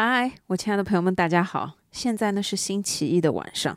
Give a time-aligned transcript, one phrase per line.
[0.00, 1.72] 嗨，我亲爱的朋友们，大家好！
[1.90, 3.76] 现在呢是星期一的晚上，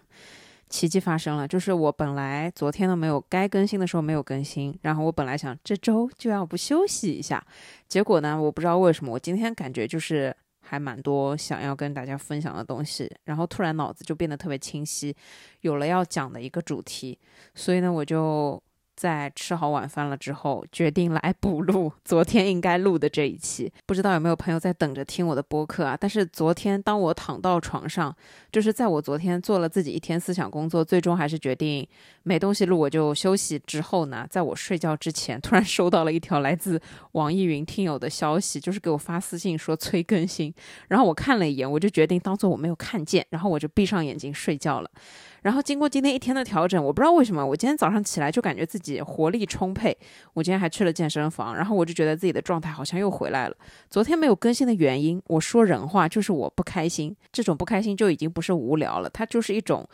[0.69, 7.43] 奇迹发生了，就是我本来昨天呢没有该更新的时候没有更新，然后我本来想这周就要不休息一下，
[7.87, 15.15] 结果呢我不知道为什么，我今天感觉就是还蛮多想要跟大家分享的东西，然后突然脑子就变得特别清晰，
[15.61, 17.17] 有了要讲的一个主题，
[17.55, 18.61] 所以呢我就。
[19.01, 23.73] 在吃好晚饭了之后，决定来补录昨天应该录的这一期。
[23.87, 25.97] 不知道有没有朋友在等着听我的播客啊？
[25.99, 28.15] 但是昨天当我躺到床上，
[28.51, 31.87] 就是在我昨天做了自己一天思想工作，最终还是决定
[32.21, 36.79] 没东西录，我就休息之后呢，在我睡觉之前，突然收到了一条来自
[37.13, 40.53] 网易云听友的消息，就是给我发私信说催更新。
[40.89, 44.91] 然后我看了一眼，我就决定当做我没有看见，然后我就闭上眼睛睡觉了。
[45.41, 49.97] 然后经过今天一天的调整，我不知道为什么，我今天早上起来就感觉自己活力充沛。
[50.33, 53.55] 我今天还去了健身房，然后我就觉得自己的状态好像又回来了。
[53.89, 57.15] 昨天没有更新的原因，我说人话就是我不开心。
[57.31, 59.87] 这种不开心就已经不是无聊了，它就是一种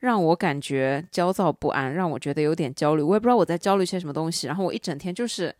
[0.00, 3.02] 让我感觉焦躁不安，让我觉得有点焦虑。
[3.02, 4.46] 我也不知道我在焦虑些什么东西。
[4.46, 5.54] 然后我一整天就是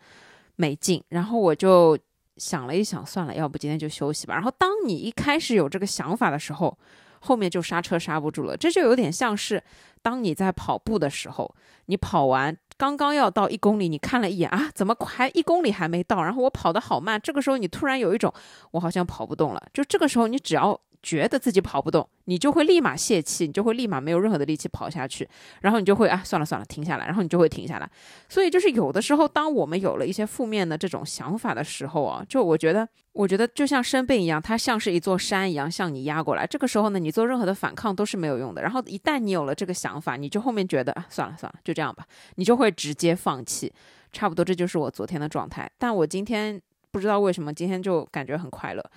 [0.56, 1.98] 没劲，然后我就
[2.36, 4.34] 想了一想，算了，要不今天就休息吧。
[4.34, 6.76] 然后当你一开始有这个想法的时候，
[7.22, 9.62] 后面就刹车刹不住了，这就有点像是
[10.02, 11.54] 当你在跑步的时候，
[11.86, 16.22] 你跑完刚刚要到一公里，你看了一眼啊，怎么还一公里还没到？
[16.22, 18.32] 然后我跑得好慢，这个时候你突然有一种
[18.72, 20.78] 我好像跑不动了，就这个时候你只要。
[21.02, 25.28] 觉得自己跑不动，你就会立马泄气，你就会立马没有任何的力气跑下去，
[25.60, 27.90] 然后你就会啊，算了算了，停下来，然后你就会停下来。
[28.28, 36.46] 所以就是有的时候，当我们有了一些负面的这种想法的时候啊，就我觉得，我觉得就像生病一样，它像是一座山一样向你压过来。
[36.46, 38.62] 这个时候呢，你做任何的反抗都是没有用的。
[38.62, 43.72] 然后一旦你有了这个想法，你就后面觉得啊，算了算了，就这样吧，你就会直接放弃。
[44.12, 45.68] 差不多这就是我昨天的状态。
[45.78, 48.90] 但我今天不知道为什么，今天就感觉很快乐。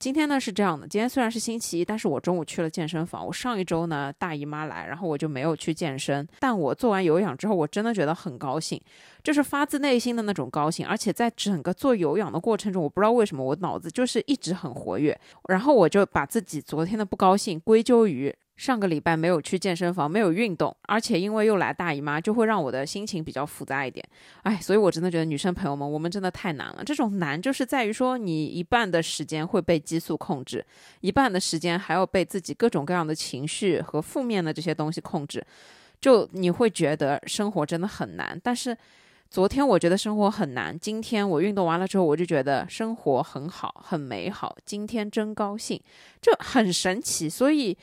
[0.00, 3.24] 今天呢是这样的，今天虽然是星期一，但是我中午去了健身房。
[3.26, 6.26] 我上一周呢大姨妈来，然后我就没有去健身。
[6.38, 8.80] 但我做完有氧之后，我真的觉得很高兴，
[9.22, 10.86] 就是发自内心的那种高兴。
[10.86, 15.20] 而且在整个做有氧的过程中，我不知道为什么我脑子就是一直很活跃。
[15.50, 18.34] 然后我就把自己昨天的不高兴归咎于。
[18.60, 24.06] 上个礼拜没有去健身房，没有运动，而且因为又来大姨妈，就会让我的心情比较复杂一点。
[24.42, 26.84] 哎，所以我真的觉得女生朋友们，我们真的太难了。
[26.84, 30.62] 这种难就是在于说，你一半的时间会被激素控制，
[31.00, 35.42] 一半的时间还要被自己各种各样的情绪和负面的这些东西控制，
[35.98, 38.38] 就你会觉得生活真的很难。
[38.44, 38.76] 但是
[39.30, 44.54] 昨天我觉得生活很难，今天我运动完了之后，我就觉得生活很好，很美好。
[44.66, 45.80] 今天真高兴，
[46.20, 47.26] 这很神奇。
[47.26, 47.74] 所以。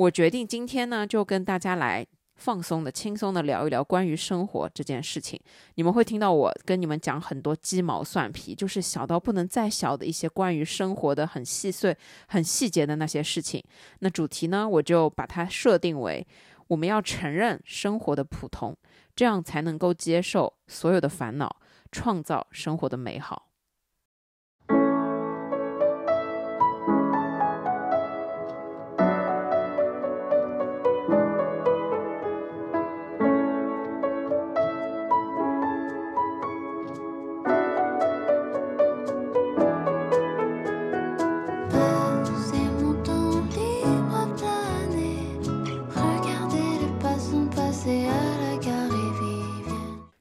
[0.00, 2.06] 我决定今天呢，就跟大家来
[2.36, 5.38] 放松的、轻松的聊一聊关于生活这件事情。
[5.74, 11.94] 你们会听到我跟你们讲很多鸡毛蒜皮，就是小到不能再小的一些关于生活的很细碎、
[12.28, 13.62] 很细节的那些事情。
[13.98, 16.26] 那主题呢，我就把它设定为：
[16.68, 18.74] 我们要承认生活的普通，
[19.14, 21.60] 这样才能够接受所有的烦恼，
[21.92, 23.49] 创造生活的美好。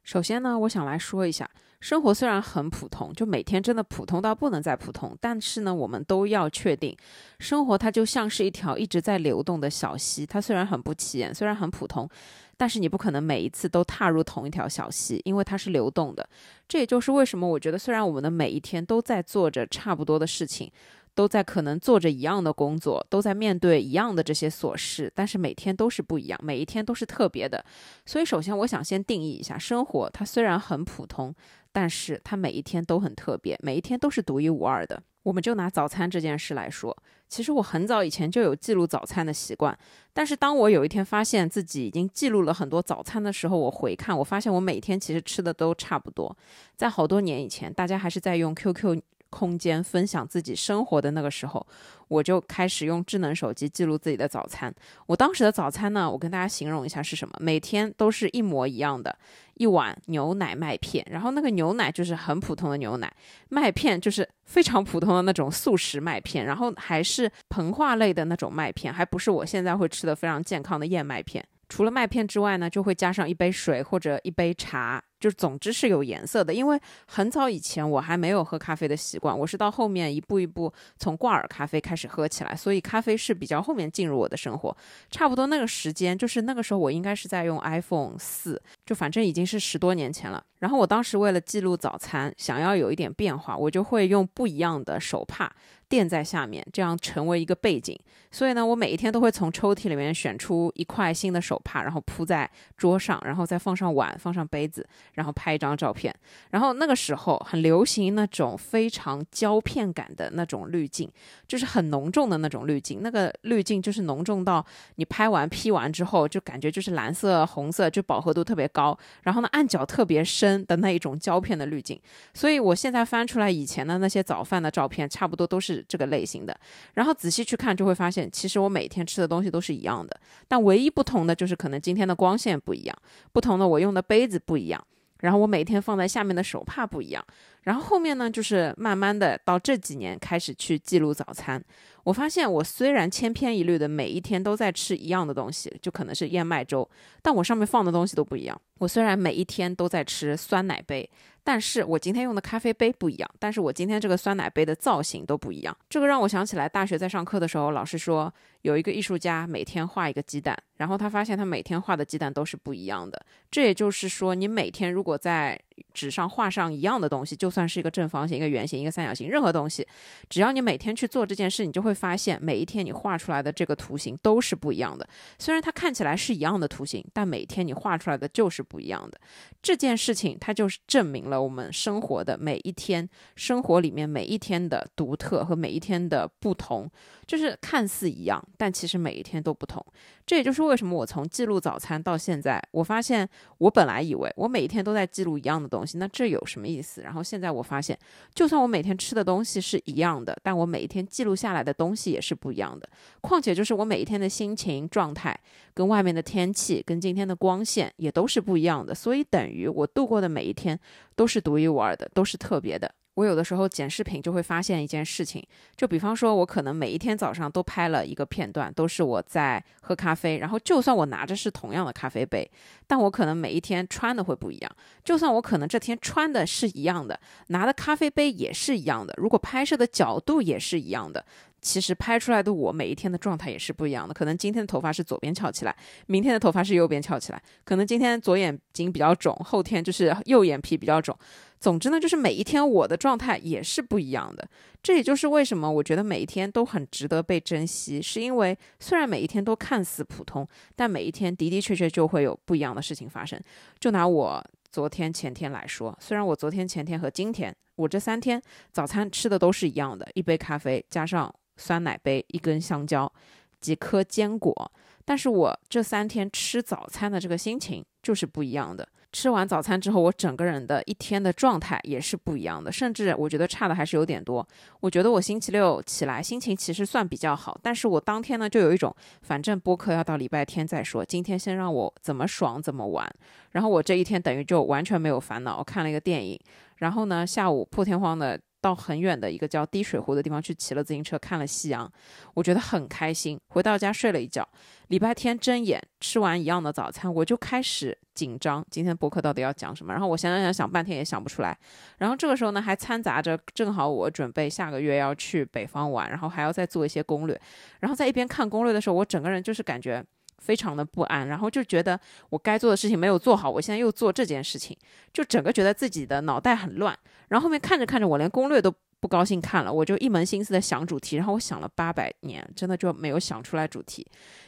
[0.10, 1.48] 首先呢，我想来说一下，
[1.82, 6.98] 生活虽然很普通，就每天真的普通到不能再普通，但是呢，我们都要确定，
[7.38, 12.10] 生活它就像是一条一直在流动的小溪，它虽然很不起眼，虽然很普通，
[12.58, 16.28] 但是你不可能每一次都踏入同一条小溪，因为它是流动的。
[16.68, 20.72] 这也就是为什么我觉得，虽然我们的每一天都在做着差不多的事情。
[21.16, 27.64] 都在可能做着一样的工作，都在面对一样的这些琐事，但是每天都是不一样，每一天都是特别的。
[28.06, 31.36] 所以，首先我想先定义一下，生活它虽然很普通，
[31.72, 35.02] 但是它每一天都很特别，每一天都是独一无二的。
[35.24, 36.96] 我们就拿早餐这件事来说，
[37.28, 39.78] 其实我很早以前就有记录早餐的习惯，
[40.14, 46.36] 但是当我有一天发现自己已经记录了很多早餐的时候，我回看，我发现我每天其实吃的都差不多。
[46.78, 49.02] 在好多年以前，大家还是在用 QQ。
[49.30, 51.66] 空间分享自己生活的那个时候，
[52.08, 54.74] 我就开始用智能手机记录自己的早餐。
[55.06, 59.18] 我当时的早餐呢，我跟大家形容一下是什么：每天都是一模一样的，
[59.56, 63.12] 一碗牛奶麦片，然后那个牛奶就是很普通的牛奶，
[63.50, 71.46] 麦片就是非常普通的那种速食麦片，然后还是膨化类的那种麦片，还不是我现在会吃的非常健康的燕麦片。
[71.70, 75.02] 除了麦片之外呢，就会加上一杯水或者一杯茶。
[75.20, 76.54] 就总之是有颜色的。
[76.54, 84.76] 因为很早以前我还没有喝咖啡的习惯，我是到后面一步一步从挂耳咖啡开始喝起来，所以咖啡是比较后面进入我的生活。
[85.12, 90.42] 差不多那个时间，就是那个时候我应该是在用 iPhone 四，就反正已经是十多年前了。
[90.60, 95.54] 然后我当时为了记录早餐，想要有一点变化，我就会用不一样的手帕。
[95.90, 98.00] 垫在下面，这样成为一个背景。
[98.32, 106.14] 所以呢，我每一天都会从抽屉里面选出一块新的手帕，然后铺在桌上，然后再放上碗，放上杯子，然后拍一张照片。
[106.52, 111.12] 然后那个时候很流行那种非常胶片感的那种滤镜，
[111.48, 113.00] 就是很浓重的那种滤镜。
[113.02, 114.66] 那个滤镜就是浓重到
[114.96, 118.98] 你拍完 P 完之后，就感觉就是蓝色、红色，就饱和度特别高。
[119.24, 122.00] 然后呢，暗角特别深的那一种胶片的滤镜。
[122.34, 125.80] 所以我现在翻出来以前的那些早饭的照片，差不多都是。
[125.88, 126.60] 这个类型的，
[126.94, 132.98] 然后仔细去看就会发现其实我每天吃的东西都是一样的，但唯一不同的就是可能今天的光线不一样，
[133.32, 134.84] 不同的我用的杯子不一样，
[135.20, 137.24] 然后我每天放在下面的手帕不一样，
[137.64, 141.64] 然后后面呢就是慢慢的到这几年开始去记录早餐，
[142.04, 146.90] 我发现我虽然千篇一律的每一天都在吃一样的东西，就可能是燕麦粥，
[147.22, 148.60] 但我上面放的东西都不一样。
[148.80, 151.10] 我虽然每一天都在吃酸奶杯。
[151.50, 155.76] 但是我今天用的咖啡杯不一样，但是我今天这个酸奶杯的造型都不一样。
[155.90, 158.32] 这个让我想起来，大学在上课的时候，老师说
[158.62, 163.22] 有一个艺术家每天画一个鸡蛋，然后他发现他每天画的鸡蛋都是不一样的。
[163.52, 165.60] 这也就是说，你每天如果在
[165.94, 169.86] 纸上画上一样的东西，就算是一个正方形、一个圆形、一个三角形，任何东西，
[170.30, 175.08] 只要你每天去做这件事，你就会发现每一天你画出来的这个图形都是不一样的。
[175.38, 179.20] 虽然它看起来是一样的图形，但每天你画出来的就是不一样的。
[179.62, 186.90] 这件事情它就是证明了我们生活的每一天，生活里面每一天的独特和每一天的不同，
[187.28, 189.86] 就是看似一样，但其实每一天都不同。
[190.26, 193.28] 这也就是为什么我从记录早餐到现在，我发现
[193.58, 197.02] 我本来以为我每一天都在记录一样的东西，那这有什么意思？
[197.02, 197.98] 然后现在我发现，
[198.36, 202.88] 就算我每天吃的东西是一样的，但我每一天记录下来的东西也是不一样的。
[203.20, 205.38] 况且就是我每一天的心情状态，
[205.74, 208.94] 跟外面的天气，跟今天的光线也都是不一样的。
[208.94, 210.80] 所以等于我度过的每一天
[211.16, 212.94] 都是独一无二的，都是特别的。
[213.16, 215.46] 我有的时候剪视频就会发现一件事情，
[215.76, 220.38] 就比方说，我可能每一天早上都拍了一个片段，都是我在喝咖啡。
[220.38, 222.50] 然后，就算我拿着是同样的咖啡杯，
[222.88, 224.72] 但我可能每一天穿的会不一样。
[225.04, 231.26] 就算我可能这天穿的是一样的，拿的咖啡杯也是一样的，如果拍摄的角度也是一样的。
[231.62, 235.76] 其实拍出来的我每一天的状态也是不一样的，可能今天的头发是左边翘起来，
[236.08, 241.18] 明天的头发是右边翘起来，可能今天左眼睛比较肿，后天就是右眼皮比较肿。
[241.60, 244.48] 总之呢，就是每一天我的状态也是不一样的。
[244.82, 253.38] 这也就是为什么我觉得每一天都很值得被珍惜，是因为虽然每一天都看似普通，但每一天的的确确就会有不一样的事情发生。
[253.78, 254.42] 就拿我
[254.72, 261.34] 昨天前天来说，虽然我昨天前天和今天我这三天早餐吃的都是一样的，一杯咖啡加上。
[261.60, 263.12] 酸奶杯、一根香蕉、
[263.60, 264.72] 几颗坚果，
[265.06, 268.88] 但是我这三天吃早餐的这个心情就是不一样的。
[269.12, 274.48] 吃完早餐之后，我整个人的一天的状态也是不一样的，甚至我觉得差的还是有点多。
[274.82, 283.12] 我觉得我星期六起来心情其实算比较好，但是我当天呢就有一种，反正播客要到礼拜天再说，今天先让我怎么爽怎么玩。
[283.54, 286.40] 然后我这一天等于就完全没有烦恼，我看了一个电影，
[286.78, 288.40] 然后呢下午破天荒的。
[288.62, 291.92] 到很远的一个叫滴水湖的地方去骑了自行车，看了夕阳，
[292.34, 293.40] 我觉得很开心。
[293.48, 294.48] 回到家睡了一觉，
[294.88, 299.94] 礼拜天睁眼吃完一样的早餐，我就开始紧张，今天博客到底要讲什么？
[299.94, 301.58] 然后我想想想想半天也想不出来。
[301.98, 307.40] 然后这个时候呢，还掺杂着正好我准备下个月要去北方玩，然后还要再做一些攻略。
[307.80, 310.04] 然后在一边看攻略的时候，我整个人就是感觉。
[310.40, 314.76] 非常的不安，然后就觉得我该做的事情没有做好，我现在又做这件事情，
[315.14, 316.98] 就整个觉得自己的脑袋很乱。
[317.28, 321.16] 然后后面看着看着，我连攻略都不高兴看了，我就一门心思的想主题。
[321.18, 324.06] 然后我想了八百年，真的就没有想出来主题，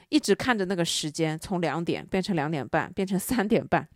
[0.10, 3.88] 一直看着那个时间从两点变成两点半，变成三点半。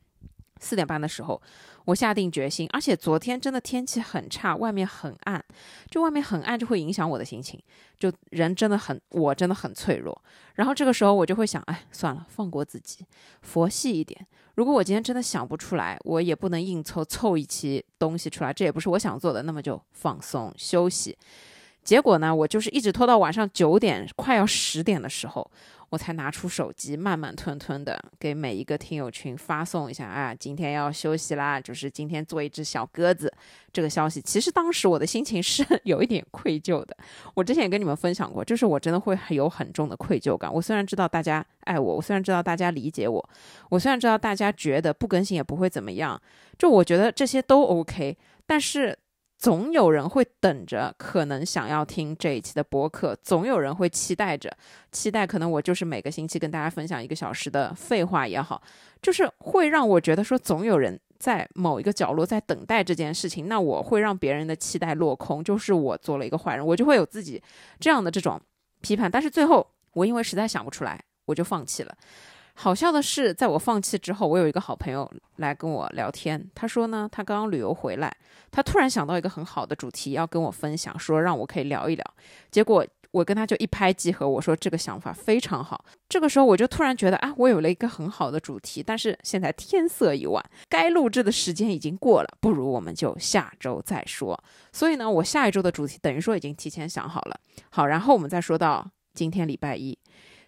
[0.62, 1.42] 四点半的时候，
[1.86, 5.44] 我下定决心，而且昨天真的天气很差，外面很暗，
[5.90, 7.62] 就外面很暗就会影响我的心情，
[7.98, 10.20] 就人真的很，我真的很脆弱。
[10.56, 13.06] 然后这个时候我就会想，哎，算了，放过自己，
[13.42, 14.26] 佛系一点。
[14.56, 21.18] 如果我今天真的想不出来，我也不能硬凑凑一期东西出来，这也不是我想做的，那么就放松休息。
[21.86, 25.50] 结果呢，我就是一直拖到晚上九点，快要十点的时候。
[25.92, 33.32] 我才拿出手机，慢慢吞吞的给每一个听友群发送一下啊，今天要休息啦，就是今天做一只小鸽子
[33.72, 34.20] 这个消息。
[34.20, 36.98] 其实当时我的心情是有一点愧疚的。
[37.36, 40.52] 我之前也跟你们分享过，就是我真的会有很重的愧疚感。
[40.52, 43.30] 我虽然知道大家爱我，我虽然知道大家理解我，
[43.70, 46.20] 我虽然知道大家觉得不更新也不会怎么样，
[46.58, 48.98] 就我觉得这些都 OK，但是。
[49.46, 53.16] 总有人会等着，可能想要听这一期的播客。
[53.22, 54.52] 总有人会期待着，
[54.92, 58.60] 期待可能我就是每个星期跟大家分享一个小时的废话也好，
[59.04, 63.48] 就是会让我觉得说，总有人在某一个角落在等待这件事情。
[63.48, 67.40] 那我会让别人的期待落空，就是我做了一个坏人，我就会有自己
[67.80, 68.42] 这样的这种
[68.82, 69.12] 批判。
[69.12, 71.96] 但是最后，我因为实在想不出来，我就放弃了。
[72.58, 76.50] 好笑的是，在我放弃之后，我有一个好朋友来跟我聊天。
[76.56, 78.16] 他说呢，他刚刚旅游回来，
[78.50, 82.14] 他突然想到一个很好的主题要跟我分享，说让我可以聊一聊。
[82.50, 85.84] 结果我跟他就一拍即合，我说这个想法非常好。
[86.08, 94.42] 这个时候我就突然觉得啊，我有了一个很好的主题，但是现在天色已晚，该录制的时间已经过了，不如我们就下周再说。
[94.72, 97.38] 所以呢，我下一周的主题等于说已经提前想好了。
[97.70, 99.98] 好，然后我们再说到今天礼拜一。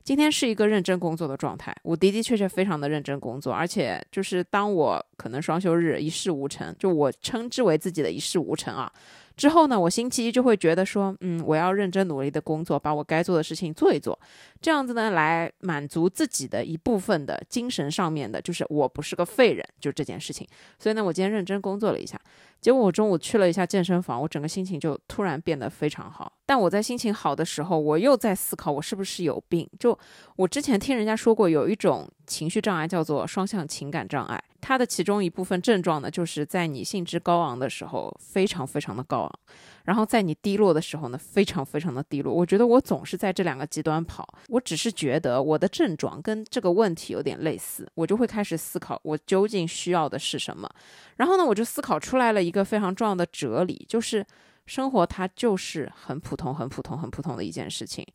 [0.08, 8.90] 今天是一个认真工作的状态，我的的确确非常的认真工作，而且就是当我可能双休日一事无成，就我称之为自己的一事无成啊。
[9.36, 14.18] 之后呢，我星期一就会觉得说，嗯，我要认真努力的工作，把我该做的事情做一做，
[14.62, 20.48] 这样子呢，来满足自己的一部分的精神上面的，就是我不是个废人，就这件事情。
[20.80, 22.18] 所以呢，我今天认真工作了一下，
[22.60, 26.32] 结果我中午去了一下健身房，我整个心情就突然变得非常好。
[26.46, 29.70] 但我在心情好的时候，我又在思考我是不是有病。
[29.80, 29.98] 就
[30.36, 34.44] 我之前听人家说过，有一种情绪障碍叫做双向情感障碍。
[34.60, 39.40] 它的其中一部分症状呢，就是在你兴致高昂的时候，非常非常的高昂，
[39.88, 42.34] 然后在你低落的时候呢，非常非常的低落。
[42.34, 44.28] 我觉得我总是在这两个极端跑。
[44.50, 50.70] 我只是觉得我的症状跟这个问题有点类似，我就会开始思考我究竟需要的是什么。
[51.16, 54.26] 然后呢，我就思考出来了一个非常重要的哲理，就是
[54.66, 58.06] 生活它就是很普通、很普通、很普通的一件事情。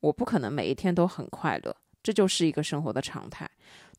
[0.00, 3.48] 我不可能每一天都很快乐，这就是一个生活的常态。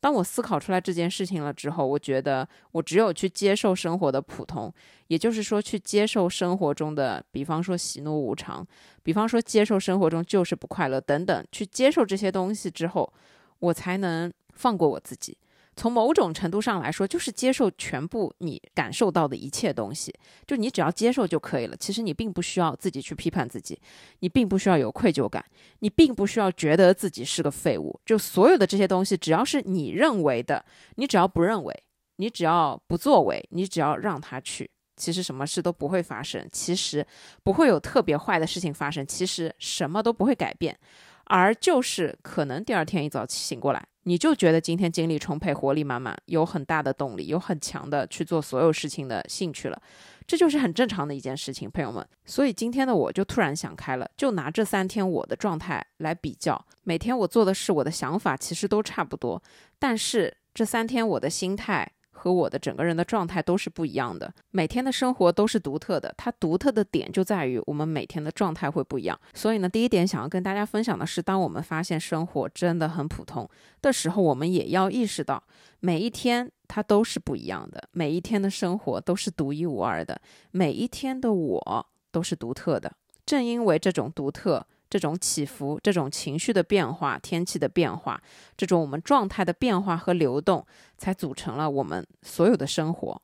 [0.02, 4.74] 当我思考出来这件事情了之后，我觉得我只有去接受生活的普通，
[5.06, 8.66] 也就是说去接受生活中的，比方说喜怒无常，
[9.04, 13.12] 比方说接受生活中就是不快乐等等，去接受这些东西之后，
[13.60, 15.38] 我才能放过我自己。
[15.74, 20.14] 从某种程度上来说，就是接受全部你感受到的一切东西，
[20.46, 21.76] 就你只要接受就可以了。
[21.76, 23.80] 其实你并不需要自己去批判自己，
[24.20, 25.44] 你并不需要有愧疚感，
[25.78, 27.98] 你并不需要觉得自己是个废物。
[28.04, 30.64] 就所有的这些东西，只要是你认为的，
[30.96, 31.82] 你只要不认为，
[32.16, 36.46] 你只要不作为，你只要让他去，其实什么事都不会发生。
[36.52, 37.04] 其实
[37.42, 39.06] 不会有特别坏的事情发生。
[39.06, 40.78] 其实什么都不会改变，
[41.24, 43.82] 而就是可能第二天一早醒过来。
[44.04, 49.80] 你就觉得今天精力充沛、活力满满，有很大的动力，有很强的去做所有事情的兴趣了，
[50.26, 52.06] 这就是很正常的一件事情，朋友们。
[52.24, 59.42] 所以今天的我就突然想开了，就拿这三天我的状态来比较，每天我做的事、我的想法其实都差不多，
[59.78, 61.90] 但是这三天我的心态。
[62.22, 66.14] 和我的整个人的状态都是不一样的，每天的生活都是独特的。
[66.16, 69.20] 它独特的点就在于我们每天的状态会不一样。
[69.34, 73.50] 所以呢，第一点想要跟大家分享的是，当我们发现生活真的很普通
[73.80, 75.42] 的时候，我们也要意识到，
[75.80, 80.20] 每一天它都是不一样的，每一天的生活都是独一无二的，
[80.52, 82.92] 每一天的我都是独特的。
[83.26, 84.64] 正因为这种独特。
[84.92, 88.20] 这种起伏，这种情绪的变化，天气的变化，
[88.58, 90.66] 这种我们状态的变化和流动，
[90.98, 93.22] 才组成了我们所有的生活。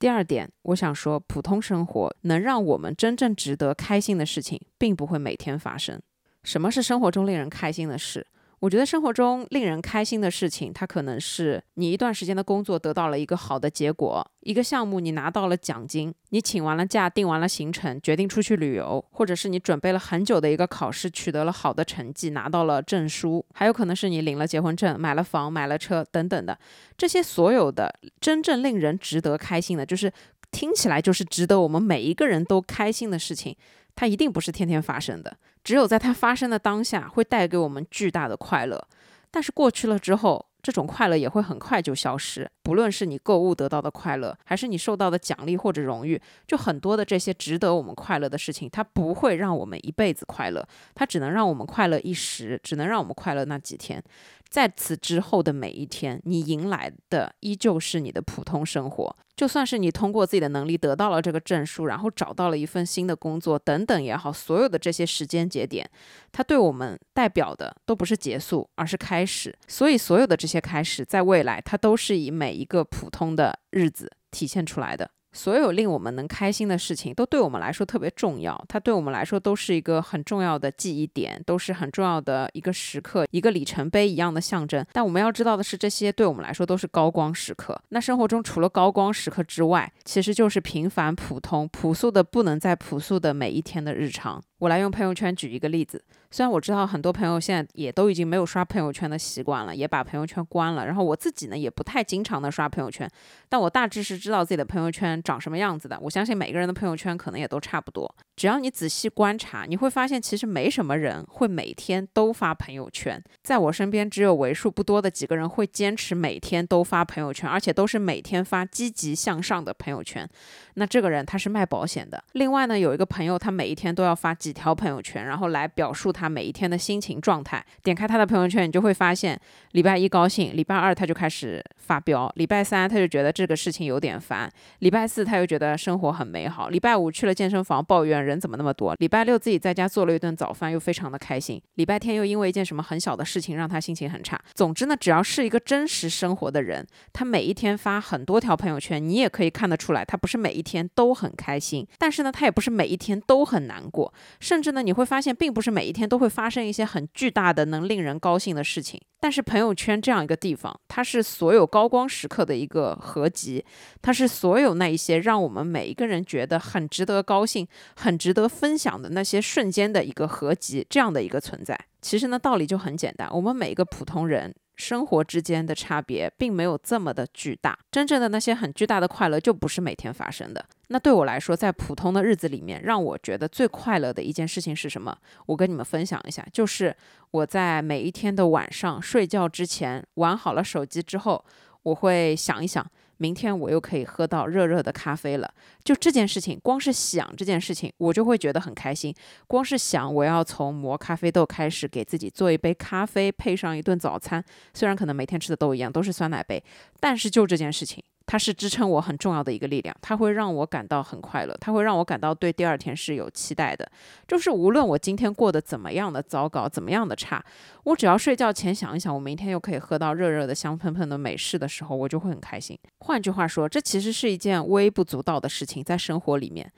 [0.00, 6.00] 第二点，我想说，普通生活能让我们真正值得开心的事情，并不会每天发生。
[6.42, 8.26] 什么是生活中令人开心的事？
[8.60, 26.58] 我觉得生活中令人开心的事情，它可能是你一段时间的工作得到了一个好的结果，一个项目你拿到了奖金，你请完了假，定完了行程，决定出去旅游，或者是你准备了很久的一个考试，取得了好的成绩，拿到了证书，还有可能是你领了结婚证，买了房，买了车等等的。
[26.98, 30.12] 这些所有的真正令人值得开心的，就是
[30.50, 33.56] 听起来就是值得我们每一个人都开心的事情。
[34.00, 38.82] 它一定不是天天发生的，只有在它发生的当下，会带给我们巨大的快乐。
[39.30, 54.00] 但是过去了之后，这种快乐也会很快就消失，不论是你购物得到的快乐，还是你受到的奖励或者荣誉，就很多的这些值得我们快乐的事情，它不会让我们一辈子快乐，它只能让我们快乐一时，只能让我们快乐那几天。
[54.48, 59.16] 在此之后的每一天，你迎来的依旧是你的普通生活。
[59.36, 65.88] 就算是你通过自己的能力得到了这个证书，然后找到了一份新的工作等等也好，所有的这些时间节点，
[66.30, 69.56] 它对我们代表的都不是结束，而是开始。
[69.66, 75.10] 所以，所有的这些开始，在未来，它都是以每一个普通的日子体现出来的。
[75.32, 78.64] 所有令我们能开心的事情，都对我们来说特别重要。
[78.68, 84.84] 它对我们来说都是一个很重要的记忆点，都是很重要的一个时刻，一个里程碑一样的象征。
[84.92, 87.80] 但我们要知道的是，这些对我们来说都是高光时刻。
[87.90, 94.42] 那生活中除了高光时刻之外，其实就是平凡、普通、朴素的不能再朴素的每一天的日常。
[94.60, 96.02] 我来用朋友圈举一个例子。
[96.30, 100.86] 虽然我知道很多朋友现在也都已经没有刷朋友圈的习惯了，也把朋友圈关了。
[100.86, 103.10] 然后我自己呢，也不太经常的刷朋友圈，
[103.48, 105.98] 但我大致是知道自己的朋友圈长什么样子的。
[106.00, 108.14] 我相信每个人的朋友圈可能也都差不多。
[108.36, 113.20] 只要你仔细观察，你会发现其实没什么人会每天都发朋友圈。
[113.42, 120.28] 在我身边，只有为数不多的几个人会坚持每天都发朋友圈，而且都是每天发积极向上的朋友圈。
[120.74, 122.22] 那这个人他是卖保险的。
[122.32, 127.64] 另外呢，有一个朋友，他每一天都要发几条朋友圈，然后来表述他每一天的心情状态。
[127.84, 129.38] 点开他的朋友圈，你就会发现，
[129.72, 144.40] 礼拜一高兴，礼拜二他就开始发飙，礼拜三他就觉得这个事情有点烦，礼拜四他又觉得生活很美好，礼拜五去了健身房抱怨人怎么那么多，礼拜六自己在家做了一顿早饭又非常的开心，礼拜天又因为一件什么很小的事情让他心情很差。
[144.54, 150.60] 总之呢，只要是一个真实生活的人，他每一天发很多条朋友圈，你也可以看得出来，他不是每一。
[150.70, 159.00] 天都很开心，但是呢，他也不是每一天都很难过，甚至呢，你会发现，并不是每一天都会发生一些很巨大的、能令人高兴的事情。
[159.20, 163.62] 但是朋友圈这样一个地方，它是所有高光时刻的一个合集，
[164.00, 171.78] 它是所有那一些让我们每一个人觉得很值得高兴、很值得分享的那些瞬间的一个合集，这样的一个存在。
[172.00, 174.54] 其实呢，道理就很简单，我们每一个普通人。
[174.80, 180.64] 生活之间的差别并没有这么的巨大，真正的那些很巨大的快乐就不是每天发生的。
[180.88, 185.16] 那对我来说，在普通的日子里面，让我觉得最快乐的一件事情是什么？
[185.46, 186.96] 我跟你们分享一下，就是
[187.30, 191.44] 我在每一天的晚上睡觉之前，玩好了手机之后，
[191.82, 192.84] 我会想一想。
[193.20, 195.52] 明天我又可以喝到热热的咖啡了。
[195.84, 199.14] 就这件事情，光是想这件事情，我就会觉得很开心。
[199.46, 204.42] 光是想我要从磨咖啡豆开始，给自己做一杯咖啡，配上一顿早餐。
[204.72, 206.62] 虽然可能每天吃的都一样，都是酸奶杯，
[206.98, 208.02] 但是就这件事情。
[208.30, 213.90] 它是支撑我很重要的一个力量，它会让我感到很快乐，它会让我感到对第二天是有期待的。
[214.28, 217.44] 就是无论我今天过得怎么样的糟糕，怎么样的差，
[217.82, 222.78] 我只要睡觉前想一想，我明天又可以喝到热热的香喷喷的美式的时候，我就会很开心。
[223.00, 226.70] 换句话说，这其实是一件微不足道的事情，在生活里面。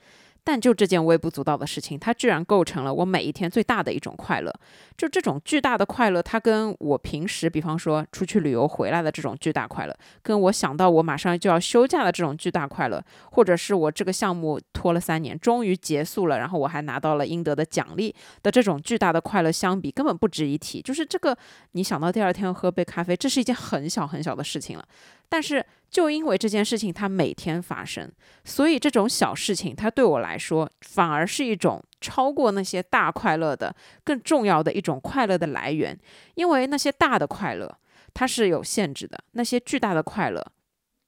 [0.43, 4.53] 但就这件微不足道的事情，它居然构成了我每一天最大的一种快乐。
[4.97, 20.81] 就这种巨大的快乐，它跟我平时，比方说出去旅游回来的这种巨大快乐，跟我想到我马上就要休假的这种巨大快乐，或者是我这个项目拖了三年终于结束了，然后我还拿到了应得的奖励的这种巨大的快乐相比，根本不值一提。
[20.81, 21.37] 就是这个，
[21.71, 24.85] 你想到第二天喝杯咖啡，这是一件很小很小的事情了。
[25.29, 28.11] 但是，就因为这件事情它每天发生，
[28.43, 35.95] 所以这种小事情它对我来说反而是一种超过那些大快乐的更重要的一种快乐的来源。
[36.33, 37.77] 因为那些大的快乐
[38.11, 40.43] 它是有限制的，那些巨大的快乐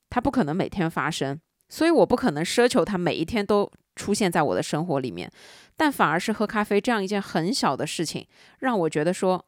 [0.07, 5.31] 它不可能每天发生，所以我不可能奢求它每一天都出现在我的生活里面。
[5.75, 8.27] 但反而是喝咖啡这样一件很小的事情，
[8.59, 9.43] 让我觉得说。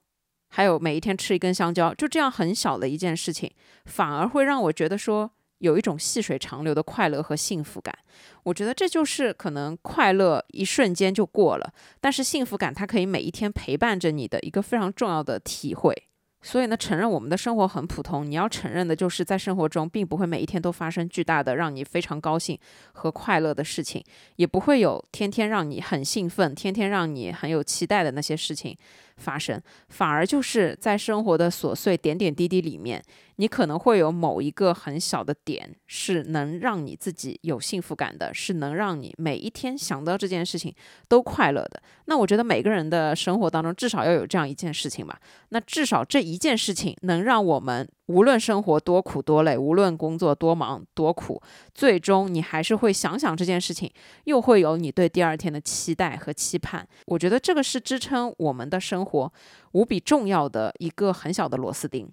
[0.50, 3.52] 还有每一天吃一根香蕉，就这样很小的一件事情，
[3.86, 5.30] 反而会让我觉得说
[5.60, 7.94] 有一种细水长流的快乐和幸福感。
[8.44, 15.94] 我觉得这就是可能快乐一瞬间就过了，但是幸福感它可以每一天陪伴着你的一个非常重要的体会。
[16.44, 22.58] 所以呢，承认我们的生活很普通，你要承认的就是在生活中并不会每一天都发生巨大的让你非常高兴
[22.94, 24.02] 和快乐的事情，
[24.36, 28.78] 也不会有天天让你很兴奋、天天让你很有期待的那些事情。
[29.18, 33.04] 发生，反而就是在生活的琐碎点点滴滴里面，
[33.36, 40.74] 你可能会有某一个很小的点，是能让你自己有幸福感的，是能让你每一天想到这件事情
[41.08, 41.82] 都快乐的。
[42.06, 45.20] 那我觉得每个人的生活当中至少要有这样一件事情吧。
[45.50, 47.88] 那至少这一件事情能让我们。
[48.08, 51.42] 无论生活多苦多累，无论工作多忙多苦，
[51.74, 53.92] 最终你还是会想想这件事情，
[54.26, 56.88] 又会有你对第二天的期待和期盼。
[57.06, 59.34] 我觉得这个是支撑我们的生活
[59.74, 62.10] 无比重要的一个很小的螺丝钉。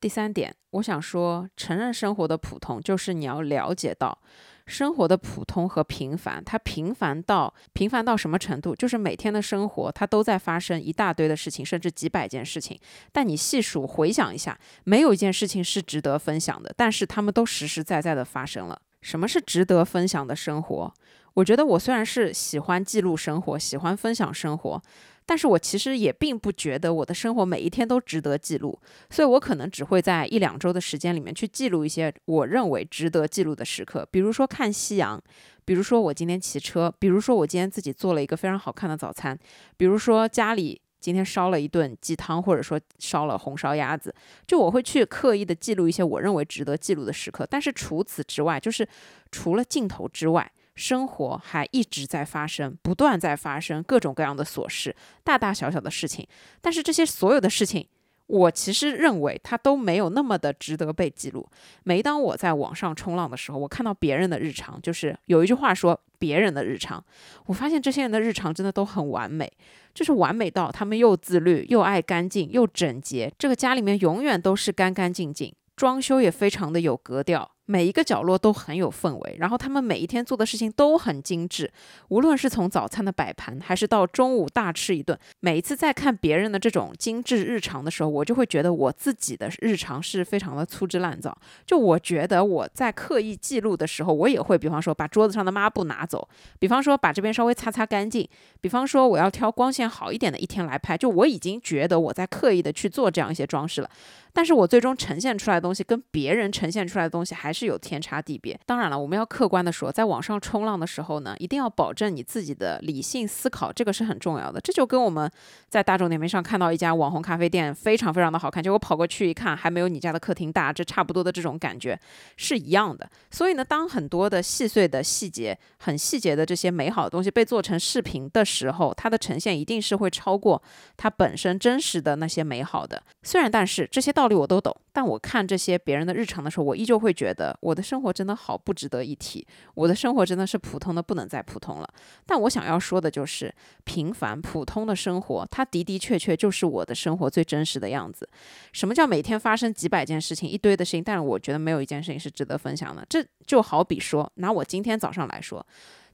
[0.00, 4.18] 第三点，我想说，承认生活的普通，就是你要了解到。
[4.66, 8.74] 生活的普通和平凡，它平凡到平凡到什么程度？
[8.74, 12.78] 就是每天的生活，它都在发生一大堆的事情，甚至几百件事情。
[13.10, 18.80] 但你细数回想一下，没有一件事情是值得分享的，但是他们都实实在在的发生了。
[19.02, 20.94] 什么是值得分享的生活？
[21.34, 24.82] 我觉得我虽然是喜欢记录生活，喜欢分享生活。
[25.26, 28.76] 但是我其实也并不觉得我的生活每一天都值得记录，
[29.10, 35.22] 所以我可能只会在一两周的时间里面去记录一些我认为值得记录的时刻，比如说看夕阳，
[35.64, 39.38] 比如说我今天骑车，比如说我今天自己做了一个非常好看的早餐，
[39.76, 44.12] 比如说家里今天烧了一顿鸡汤，或者说烧了红烧鸭子，
[44.48, 47.46] 就我会去刻意的记录一些我认为值得记录的时刻。
[47.48, 48.88] 但是除此之外，就是
[49.30, 50.50] 除了镜头之外。
[50.74, 56.26] 生活还一直在发生，不断在发生各种各样的琐事，大大小小的事情。
[56.60, 57.86] 但是这些所有的事情，
[58.26, 61.48] 我其实认为它都没有那么的值得被记录。
[61.82, 67.04] 每当我在网上冲浪的时候，我看到别人的日常，就是有一句话说别人的日常，
[67.46, 69.52] 我发现这些人的日常真的都很完美，
[69.92, 77.50] 就是完美到他们又自律又爱干净又整洁，这个家里面永远都是干干净净，装修也非常的有格调。
[77.70, 81.70] 每一个角落都很有氛围，然后他们每一天做的事情都很精致，
[82.08, 91.32] 无论是从早餐的摆盘，还是到中午大吃一顿，每一次在看别人的这种精致日常的时候，我就会觉得我自己的日常是非常的粗制滥造。
[91.64, 96.28] 就我觉得我在刻意记录的时候，我也会，比方说把桌子上的抹布拿走，
[96.58, 98.28] 比方说把这边稍微擦擦干净，
[98.60, 103.88] 比方说我要挑光线好一点的一天来拍，就我已经觉得我在刻意的去做这样一些装饰了。
[104.32, 108.58] 但是我最终呈现出来的东西跟别人呈现出来的东西还是是有天差地别。
[108.64, 114.60] 当然了，我们要客观的说，在网上冲浪的时候呢，一定要保证你自己的理性思考，这个是很重要的。
[114.60, 115.30] 这就跟我们
[115.68, 121.98] 在大众点评上看到一家网红咖啡店非常非常的好看，结果跑过去一看，还没有你家的客厅大，这差不多的这种感觉
[122.36, 123.10] 是一样的。
[123.30, 130.62] 所以呢，当很多的细碎的细节、很细节的这些美好的东西被做成视频的时候，它的呈现一定是会超过
[130.96, 133.02] 它本身真实的那些美好的。
[133.22, 134.10] 虽然，但是这些。
[134.10, 139.46] 道理我都懂，但我看这些别人的日常的时候，我依旧会觉得我的生活真的好不值得一提。
[139.74, 141.88] 我的生活真的是普通的不能再普通了。
[142.26, 148.28] 但我想要说的就是，平凡普通的生活，它的的确确就是我的生活最真实的样子。
[148.72, 151.02] 什么叫每天发生几百件事情，一堆的事情？
[151.02, 153.06] 但是我觉得没有一件事情是值得分享的。
[153.08, 155.64] 这就好比说，拿我今天早上来说，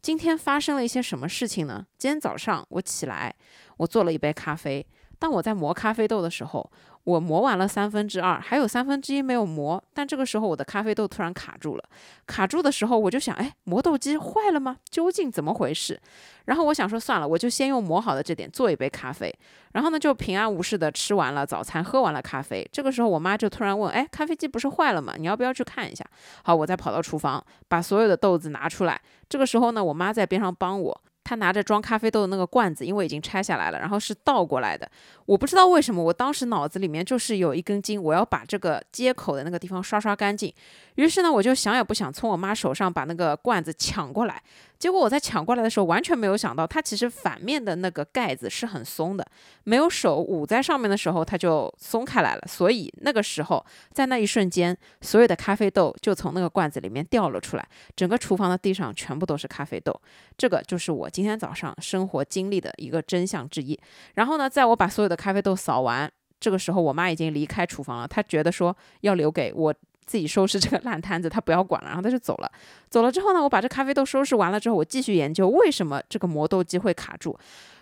[0.02, 1.86] 今天发生了一些什么事情呢？
[1.98, 3.34] 今天早上我起来，
[3.78, 4.86] 我做了一杯咖啡。
[5.18, 6.70] 当我在磨咖啡豆的时候，
[7.06, 9.80] 我磨完了三分之二，还有三分之一没有磨。
[9.94, 11.84] 但这个时候我的咖啡豆突然卡住了，
[12.26, 14.78] 卡住的时候我就想，哎，磨豆机坏了吗？
[14.90, 16.00] 究竟怎么回事？
[16.46, 19.32] 然后我想说，算了，我就先用磨好的这点做一杯咖啡。
[19.72, 22.68] 然后呢，就平安无事的吃完了早餐，喝完了咖啡。
[22.72, 25.14] 这个时候我妈就突然问，哎，咖啡机不是坏了吗？
[25.16, 26.04] 你要不要去看一下？
[26.42, 29.00] 好，我再跑到厨房，把所有的豆子拿出来。
[29.28, 31.02] 这个时候呢，我妈在边上帮我。
[31.26, 34.88] 他拿着装咖啡豆的那个罐子，因为已经拆下来了，然后是倒过来的。
[35.24, 40.54] 我不知道为什么，我当时脑子里面就是有一根筋，我要把这个接口的那个地方刷刷干净。
[40.94, 44.40] 于是呢，我就想也不想，从我妈手上把那个罐子抢过来。
[44.78, 49.26] 结果我在抢过来的时候，完全没有想到，它其实反面的那个盖子是很松的，
[49.64, 52.42] 没有手捂在上面的时候，它就松开来了。
[52.46, 59.98] 所以那个时候，在那一瞬间，所有的咖啡豆就从那个罐子里面掉了出来，整个厨房的地上全部都是咖啡豆。
[60.36, 63.78] 这个就是我今天早上生活经历的一个真相之一。
[64.14, 69.74] 然后呢，在我把所有的咖啡豆扫完，这个时候我妈已经离开厨房了，她觉得说要留给我。
[70.06, 72.50] 自己收拾这个烂摊子，他不要管了，然后他就走了。
[72.88, 77.36] 走了之后呢，我把这咖啡豆收拾完了之后，我继续研究为什么这个磨豆机会卡住。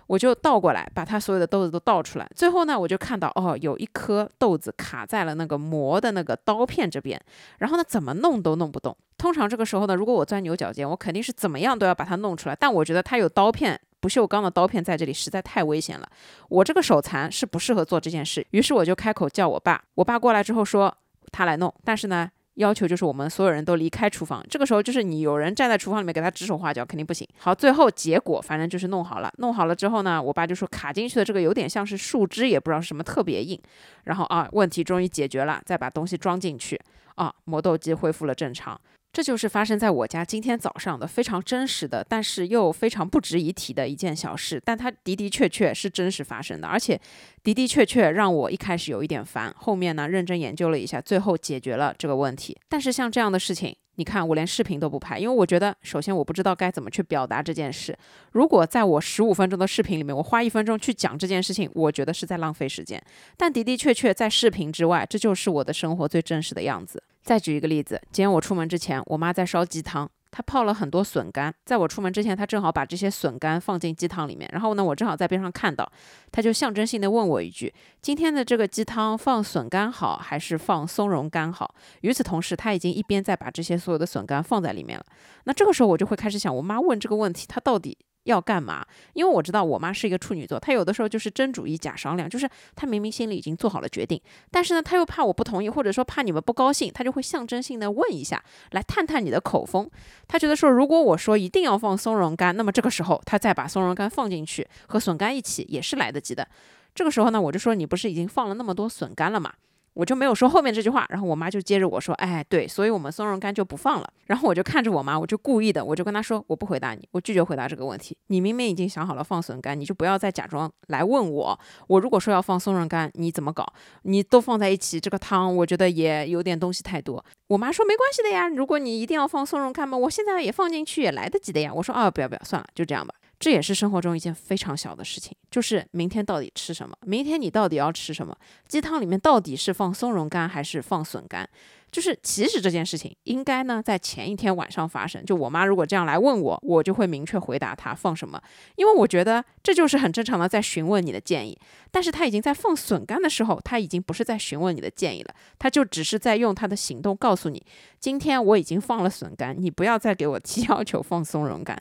[0.07, 2.31] 我就倒过来，把它所有的豆子都倒出来。
[2.37, 7.19] 最后呢，我就看到哦，有一颗豆子卡在了那个磨的那个刀片这边，
[7.59, 8.95] 然后呢，怎么弄都弄不动。
[9.17, 12.55] 通常这个时候呢，如果我钻牛角尖，我肯定是怎么样都要把它弄出来。
[12.55, 16.07] 但我觉得它有刀片，不锈钢的刀片在这里实在太危险了。
[16.51, 19.83] 我这个手残是不适合做这件事，于是我就开口叫我爸。
[19.95, 20.95] 我爸过来之后说。
[21.35, 24.45] 他来弄，但是呢，要求就是我们所有人都离开厨房。
[24.49, 27.27] 这个时候就是你有人站在厨房里面给他指手画脚，肯定不行。
[27.39, 29.33] 好，最后结果反正就是弄好了。
[29.39, 33.61] 弄好了之后呢，我爸就说卡进去的这个有点像是树枝，也不知道是什么特别硬。
[34.05, 36.81] 然后啊，问题终于解决了，再把东西装进去
[37.17, 38.81] 啊，磨豆机恢复了正常。
[39.15, 47.01] 这就是发生在我家今天早上的非常真实的，但是又非常不值一提的一件小事，但它的的确确是真实发生的，而且
[47.45, 52.59] 的的确确让我一开始有一点烦，后面呢认真研究了一下，最后解决了这个问题。
[52.69, 57.97] 但是像这样的事情，你看，我连视频都不拍，因为我觉得，首先我不知道该怎么去表达这件事。
[58.33, 63.03] 如果在我十五分钟的视频里面，我花一分钟去讲这件事情，我觉得是在浪费时间。
[63.37, 67.03] 但的的确确，在视频之外，这就是我的生活最真实的样子。
[67.23, 70.11] 再举一个例子，今天我出门之前，我妈在烧鸡汤。
[70.37, 74.51] 他泡了很多笋干，在我出门之前，他正好把这些笋干放进鸡汤里面。
[74.53, 75.89] 然后呢，我正好在边上看到，
[76.33, 85.07] 他就象征性的问我一句：“今天的这个鸡汤放笋干好，还是放松茸干好？”与此同时，他已经一边在把这些所有的笋干放在里面了。
[85.45, 87.97] 那这个时候，我就会开始想，我妈问这个问题，她到底？
[88.25, 88.85] 要干嘛？
[89.15, 99.91] 因为我知道我妈是一个处女座，她有的时候就是真主意假商量，就是她明明心里已经做好了决定，但是呢，她又怕我不同意，或者说怕你们不高兴，她就会象征性的问一下，来探探你的口风。
[100.27, 106.47] 她觉得说，如果我说一定要放松茸干，那么这个时候她再把松茸干放进去和笋干一起也是来得及的。
[106.95, 109.53] 这个时候呢，我就说你不是已经放了那么多笋干了吗？
[109.95, 114.13] 我就没有说后面这句话，然后我妈就接着我说，哎，对，所以我们松茸干就不放了。
[114.27, 118.17] 然后我就看着我妈，我就故意的，我就跟她说，我不回答你，我拒绝回答这个问题。
[118.27, 121.59] 你明明已经想好了放笋干，你就不要再假装来问我。
[121.87, 123.65] 我如果说要放松茸干，你怎么搞？
[124.03, 127.25] 你都放在一起，这个汤我觉得也有点东西太多。
[127.49, 131.73] 我妈说没关系的呀，如果你一定要放松茸干嘛，我现在也放进去也来得及的呀。
[131.73, 133.15] 我说啊，不要不要，算了，就这样吧。
[133.45, 136.97] 这也是生活中一件非常小的事情，就是明天到底吃什么？
[137.03, 138.35] 明天你到底要吃什么？
[138.67, 141.47] 鸡汤里面到底是放松茸干还是放笋干？
[141.93, 145.23] 就是其实这件事情应该呢在前一天晚上发生。
[145.27, 148.43] 就我妈如果这样来问我，我就会明确回答她放什么，
[148.77, 151.55] 因为我觉得这就是很正常的在询问你的建议。
[151.91, 157.63] 但是她已经在放笋干的时候，她已经不是在询问你的建议了，她就只是在用她的行动告诉你，
[158.01, 161.79] 今天我已经放了笋干，你不要再给我 提要求放松茸干。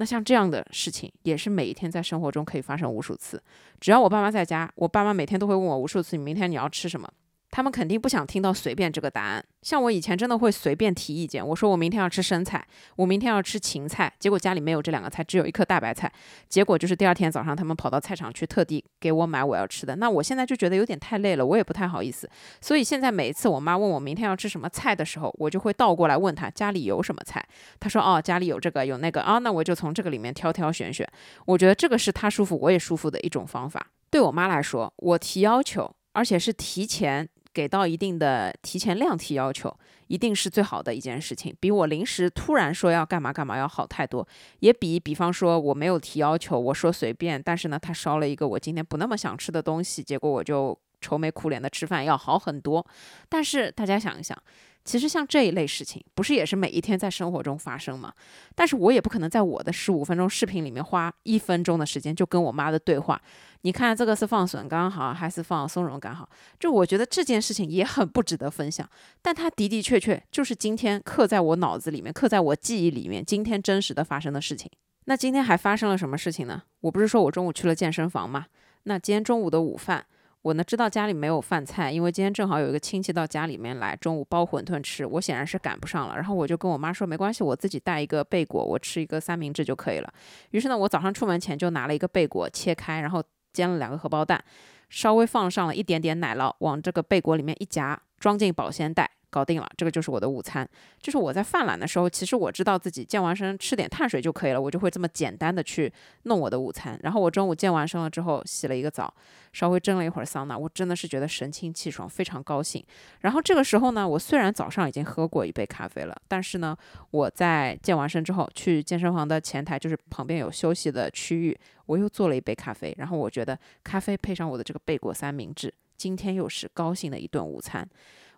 [0.00, 3.42] 那像这样的事情，也是每一天在生活中可以发生无数次。
[3.80, 7.12] 只要我爸妈在家，我爸妈每天都会问我无数次：你明天你要吃什么？
[7.50, 9.44] 他们肯定不想听到随便这个答案。
[9.62, 12.64] 像我以前真的会随便提意见，我说我明天要吃生菜，
[12.96, 16.10] 我明天要吃芹菜，结果家里没有这两个菜，只有一颗大白菜。
[16.48, 19.96] 结果就是第二天早上他们跑到菜场去，特地给我买我要吃的。
[19.96, 22.30] 那我现在就觉得有点太累了，我也不太好意思。
[22.60, 27.44] 所以现在每一次我妈问我明天要吃什么菜的时候，我就会倒过来问她家里有什么菜。
[27.80, 31.06] 她说哦，家里有这个有那个啊，那我就从这个里面挑挑选选。
[31.46, 33.84] 我觉得这个是她舒服我也舒服的一种方法。
[34.10, 37.28] 对我妈来说，我提要求，而且是提前。
[37.58, 44.24] 给到一定的提前量提要求，一定是最好的一件事情，比我临时突然说要干嘛干嘛要好太多，
[44.60, 52.86] 也比比方说我没有提要求，我说随便，但是呢他烧了一个我今天不那么想吃的东西，结果我就愁眉苦脸的吃饭要好很多。
[53.28, 54.40] 但是大家想一想。
[54.88, 58.10] 其实像这一类事情，不是也是每一天在生活中发生吗？
[58.54, 63.20] 但是我也不可能在我的十五分钟视频里面花一分钟的时间就跟我妈的对话。
[63.60, 66.26] 你看这个是放笋干好还是放松茸干好？
[66.58, 68.88] 就我觉得这件事情也很不值得分享。
[69.20, 74.70] 但它的的确确就是今天刻在我脑子里面、刻在我记忆里面今天真实的发生的事情。
[75.04, 76.62] 那今天还发生了什么事情呢？
[76.80, 78.46] 我不是说我中午去了健身房吗？
[78.84, 80.06] 那今天中午的午饭。
[80.42, 86.14] 我呢知道家里没有饭菜，因为今天正好有一个亲戚到家里面来，中午包馄饨吃，我显然是赶不上了。
[86.14, 90.12] 然后我就跟我妈说，没关系，我自己带一个贝果，我吃一个三明治就可以了。
[90.50, 93.22] 于是呢，我早上出门前就拿了一个贝果切开，然后
[93.52, 94.42] 煎了两个荷包蛋，
[94.88, 99.10] 稍微放上了一点点奶酪，往这个贝果里面一夹，装进保鲜袋。
[99.30, 100.68] 搞定了，这个就是我的午餐。
[101.00, 106.98] 就是我在犯懒的时候，其实我知道自己健完身吃点碳水就可以了，我就会这么简单的去弄我的午餐。
[107.02, 109.12] 然后我中午健完身了之后，洗了一个澡，
[109.52, 112.82] 稍微蒸了一会儿桑拿，我真的是觉得神清气爽，非常高兴。
[113.20, 116.76] 然后这个时候呢，我虽然早上已经喝过一杯咖啡了，但是呢，
[117.10, 122.94] 我在健完身之后去健身房的前台，就是旁边有休息的区域，我又做了一杯咖啡。
[122.98, 127.88] 然后我觉得咖啡配上我的这个贝果三明治，今天又是高兴的一顿午餐。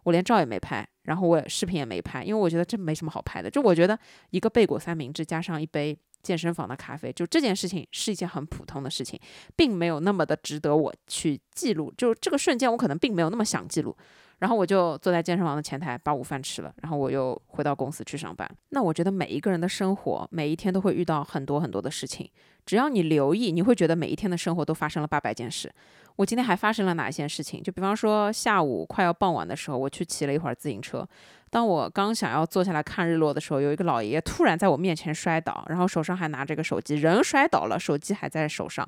[0.05, 3.51] 我连照也没拍，然后我视频也没拍，因为我觉得这没什么好拍的。
[3.51, 3.99] 就我觉得
[4.31, 9.19] 一个贝果三明治加上一杯健身房的咖啡，就这件事情是一件很普通的事情，
[9.57, 11.93] 并没有那么的值得我去记录。
[11.97, 13.97] 就这个瞬间，我可能并没有那么想记录。
[14.41, 18.51] 然后我就坐在健身房的前台把午饭吃了，然后我又回到公司去上班。
[18.71, 22.27] 那我觉得每一个人的生活，每一天都会遇到很多很多的事情，
[22.65, 25.71] 只要你留意，你会觉得每一天的生活都发生了八百件事。
[26.17, 27.63] 我今天还发生了哪一件事情？
[27.63, 31.07] 就比方说，下午快要傍晚的时候，我去骑了一会儿自行车。
[31.49, 38.87] 当我刚想要坐下来看日落的时候，有一个老爷爷突然在我面前摔倒，然后手上还拿着个手机，人摔倒了，手机还在手上。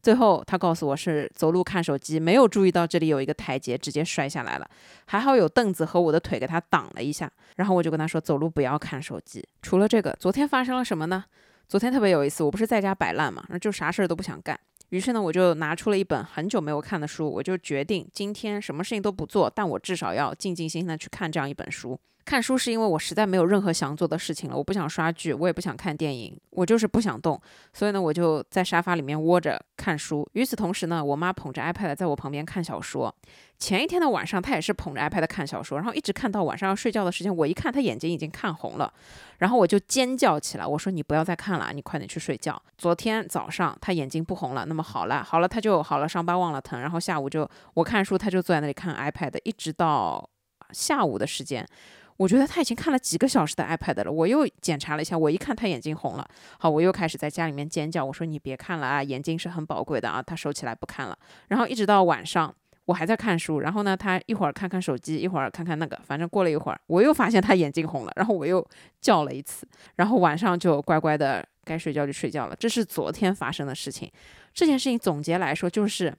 [0.00, 4.70] 最后他告诉我是走路看手机，没有注意到这里有一个台阶，直接摔下来了。
[5.06, 7.28] 还好有凳子和我的腿给他挡了一下。
[7.56, 9.44] 然后我就跟他说，走路不要看手机。
[9.62, 11.24] 除了这个，昨天发生了什么呢？
[11.66, 14.58] 昨天特别有意思，我不是在家摆烂嘛，那就啥事儿都不想干。
[14.90, 21.98] 于是呢，我就拿出了一本很久没有看的书，我就决定今天什么事情都不做，但我至少要静静心心的去看这样一本书。
[22.24, 27.38] 看书是因为我实在没有任何想做的事情了，我不想刷剧，我也不想看电影，我就是不想动，
[27.72, 30.26] 所以呢，我就在沙发里面窝着看书。
[30.32, 33.14] 与此同时呢，我妈捧着 iPad 在我旁边看小说。
[33.58, 37.34] 前一天的晚上，她也是捧着 iPad 看小说，然后一直看到晚上要睡觉的时间。
[37.34, 38.92] 我一看，她眼睛已经看红了，
[39.38, 46.80] 然后我就尖叫起来，我说：“你不要再看了，你快点去睡觉。”昨天早上她眼睛不红了，那么好了，好了，她就好了，伤疤忘了疼。
[46.80, 50.28] 然后下午就我看书，她就坐在那里看 iPad，一直到
[50.72, 51.66] 下午的时间。
[52.16, 54.12] 我觉得他已经看了几个小时的 iPad 了。
[54.12, 56.28] 我又检查了一下，我一看他眼睛红了。
[56.58, 60.22] 好，我又开始在家里面尖叫，我说你别看了啊，眼睛是很宝贵的啊。
[60.22, 61.18] 他收起来不看了。
[61.48, 63.60] 然后一直到晚上，我还在看书。
[63.60, 68.12] 然后呢，他一会儿看看手机，一会儿看看那个，反正过了一会儿，我又发现他眼睛红了。
[68.16, 68.64] 然后我又
[69.00, 69.66] 叫了一次。
[69.96, 72.54] 然后晚上就乖乖的该睡觉就睡觉了。
[72.54, 74.10] 这是昨天发生的事情。
[74.52, 76.14] 这件事情总结来说就是，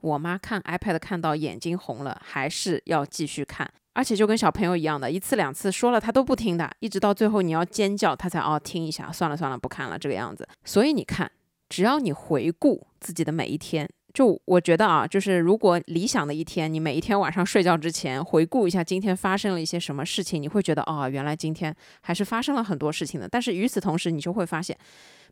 [0.00, 3.72] 我妈看 iPad 看到眼睛红了，还是要继续看。
[3.94, 10.48] 而且就跟小朋友一样的，一次两次说了他都不听的，一直到最后你要尖叫他才哦听一下，算了算了不看了这个样子。
[10.64, 11.30] 所以你看，
[11.68, 23.28] 只要你回顾自己的每一天，就我觉得啊，就是如果理想的一天，你每一天晚上睡觉之前回顾一下今天发生了一些什么事情，你会觉得哦，原来今天还是发生了很多事情的。
[23.28, 24.76] 但是与此同时，你就会发现。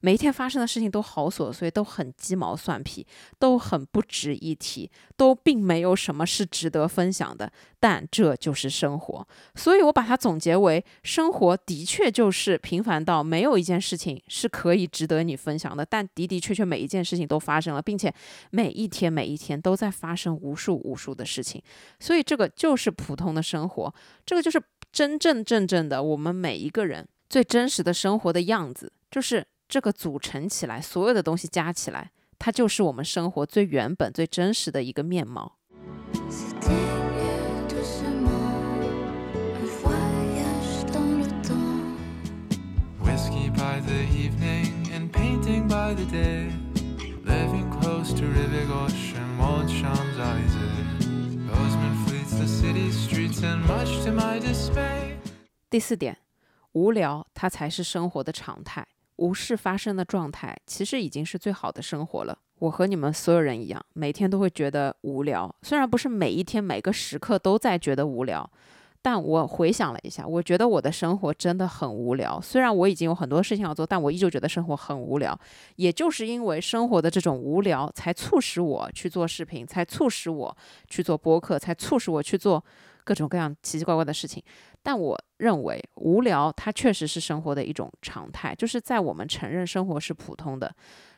[0.00, 3.06] 每一天发生的事情都好琐碎，都很鸡毛蒜皮，
[3.38, 7.52] 都很不值一提，都并没有什么是值得分享的。
[7.78, 15.84] 但这就是生活，所以我把它总结为：生活的确就是平凡到没有一件事情是可以值得你分享的。
[15.84, 18.12] 但的的确确每一件事情都发生了，并且
[18.50, 21.62] 每一天每一天都在发生无数无数的事情。
[21.98, 23.94] 所以这个就是普通的生活，
[24.26, 29.46] 这个就是真真正正的我们每一个人最真实的生活的样子，就是。
[29.70, 35.58] 这个组成起来，所有的东西加起来，它就是我们生活最原本、最真实的一个面貌。
[55.70, 56.18] 第四点，
[56.72, 58.84] 无聊，它才是生活的常态。
[59.20, 62.36] 无事发生的状态，其实已经是最好的生活了。
[62.58, 65.54] 我和你们所有人一样，每天都会觉得无聊。
[65.62, 68.50] 虽然不是每一天每个时刻都在觉得无聊，
[69.02, 72.40] 但我回想了一下，我觉得我的生活真的很无聊。
[72.40, 75.38] 虽然我已经有很多事情要做，但我依旧觉得生活很无聊。
[75.76, 80.56] 也就是因为生活的这种无聊，才促使我去做视频，才促使我
[80.88, 82.64] 去做播客，才促使我去做。
[83.02, 84.40] 各种各样奇奇怪怪的事情，
[84.82, 88.54] 但我认为无聊，它确实是生活的一种常态。
[88.54, 90.74] 就是在我们承认生活是普通的，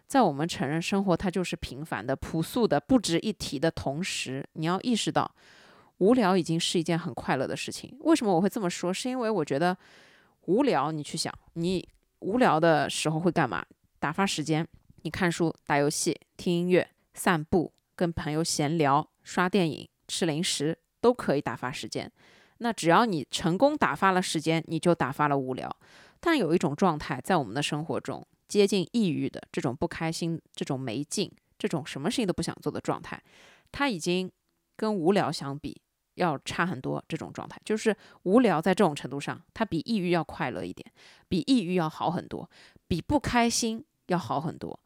[0.07, 5.33] 在我们承认生活它就是平凡的、朴素的、不值一提的同时，你要意识到，
[5.99, 7.97] 无聊已经是一件很快乐的事情。
[8.01, 8.93] 为什么我会这么说？
[8.93, 9.77] 是因为我觉得
[10.47, 11.89] 无聊，你去想，你
[12.21, 13.65] 无聊的时候会干嘛？
[13.99, 14.67] 打发时间，
[15.03, 20.79] 你看书、打游戏、听音乐、散步、跟朋友闲聊、刷电影、吃零食。
[21.03, 22.09] 都可以打发时间，
[22.63, 25.69] 那只要你成功打发了时间，你就打发了无聊。
[26.21, 33.21] 但有一种状态在我们的生活中接近抑郁的这种不开心、这种没劲、这种什么事情都不想做的状态，
[33.73, 34.31] 它已经
[34.77, 35.83] 跟无聊相比
[36.15, 37.03] 要差很多。
[37.09, 40.89] 这种状态就是无聊，在这种程度上，它比抑郁要快乐一点，
[41.29, 42.49] 比抑郁要好很多，
[42.87, 44.79] 比不开心要好很多，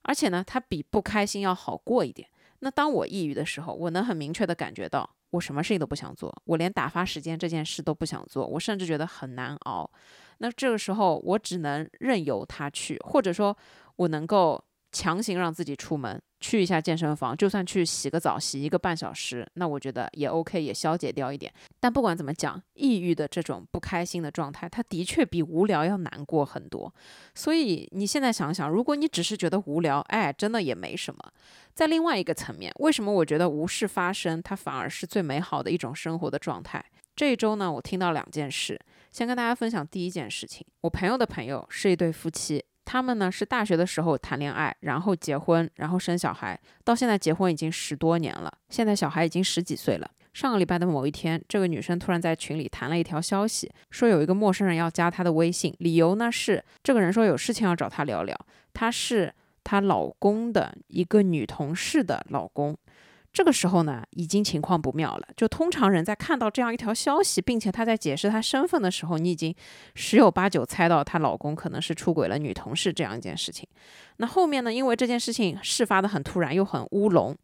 [0.00, 2.26] 而且呢，它比不开心要好过一点。
[2.60, 5.17] 那当我抑郁的时候，我能很明确的感觉到。
[5.30, 9.90] 我什么事情都不想做，我连打发时间这件事都不想做，我甚至觉得很难熬。
[10.38, 13.56] 那这个时候，我只能任由他去，或者说，
[13.96, 14.62] 我能够。
[14.90, 21.52] 强行让自己出门去一下健身房，就算去洗个澡，洗一个半小时，那我觉得也 OK，也消解掉一点。
[21.80, 26.92] 但不管怎么讲，抑郁的这种不开心的状态，它的确比无聊要难过很多。
[27.34, 31.20] 所以你现在想想，如果你只是觉得无聊，哎，真的也没什么。
[31.74, 36.84] 在另外一个层面，为什么我觉得无事发生，它反而是最美好的一种生活的状态？
[37.16, 40.64] 这一周呢，我听到两件事，先跟大家分享第一件事情。
[40.82, 42.64] 我朋友的朋友是一对夫妻。
[42.88, 48.50] 他们呢是大学的时候谈恋爱，然后结婚，然后生小孩，到现在结婚已经十多年了。
[48.70, 50.10] 现在小孩已经十几岁了。
[50.32, 58.34] 上个礼拜的某一天，这个女生突然在群里弹了一条消息，说有一个陌生人要加她的微信，理由呢是这个人说有事情要找她聊聊。
[58.72, 62.74] 她是她老公的一个女同事的老公。
[63.32, 65.28] 这个时候呢，已经情况不妙了。
[65.36, 69.54] 就通常人在看到这样一条消息，并且他在解释他身份的时候，你已经
[69.94, 73.68] 十有八九猜到她老公可能是出轨了女同事这样一件事情。
[74.16, 77.36] 那后面呢，因为这件事情事发的很突然又很乌龙，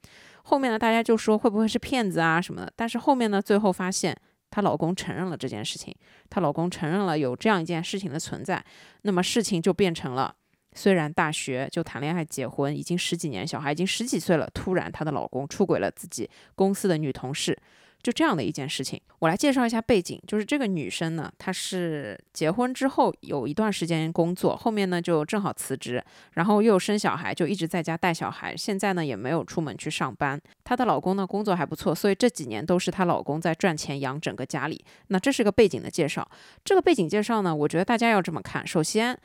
[0.44, 2.72] 后面呢大家就说会不会是骗子啊什么的。
[2.74, 4.16] 但是后面呢，最后发现
[4.50, 5.94] 她老公承认了这件事情，
[6.28, 8.64] 她老公承认了有这样一件事情的存在，
[9.02, 10.34] 那么事情就变成了。
[10.74, 17.56] 虽然大学就谈恋爱、结婚已经十几年，小孩已经十几岁了，突然她的老公出轨了自己公司的女同事，
[18.02, 19.00] 就这样的一件事情。
[19.20, 30.38] 我来介绍一下背景，就是这个女生呢，她是结婚之后有一段时间工作，后面呢就正好辞职，然后又生小孩，就一直在家带小孩，现在呢也没有出门去上班。
[30.62, 34.84] 她的老公呢工作还不错，所以这几年都是她老公在赚钱养整个家里。
[35.06, 36.28] 那这是个背景的介绍，
[36.62, 39.18] 这个背景介绍呢，我觉得大家要这么看，首先。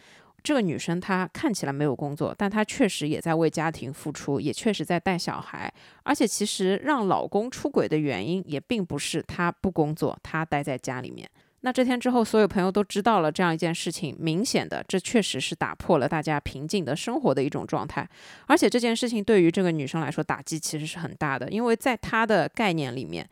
[0.44, 5.72] 这个女生她看起来没有工作，但她确实也在为家庭付出，也确实在带小孩。
[6.04, 11.30] 而且其实让老公出轨的原因也并不是她不工作，她待在家里面。
[11.62, 18.08] 那这天之后，所有朋友都知道了这样一件事情，明显的这确实是打破了大家平静的生活的一种状态。
[18.48, 23.30] 而且这件事情对于这个女生来说打击其实是很大的，因为在她的概念里面。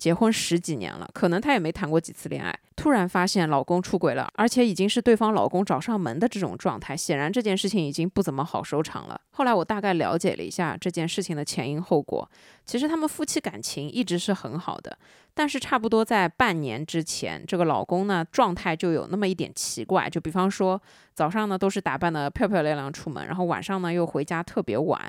[0.00, 9.20] 结婚十几年了，可能她也没谈过几次恋爱，突然发现老公出轨了，而且已经是对方老公找上门的这种状态，显然这件事情已经不怎么好收场了。
[9.32, 12.26] 后来我大概了解了一下这件事情的前因后果，
[12.64, 14.98] 其实他们夫妻感情一直是很好的。
[15.34, 20.80] 但是差不多在半年之前，这个老公呢状态就有那么一点奇怪，就比方说
[21.14, 25.00] 早上呢都是打扮的漂漂亮亮出门，然后晚上呢又回家特别晚。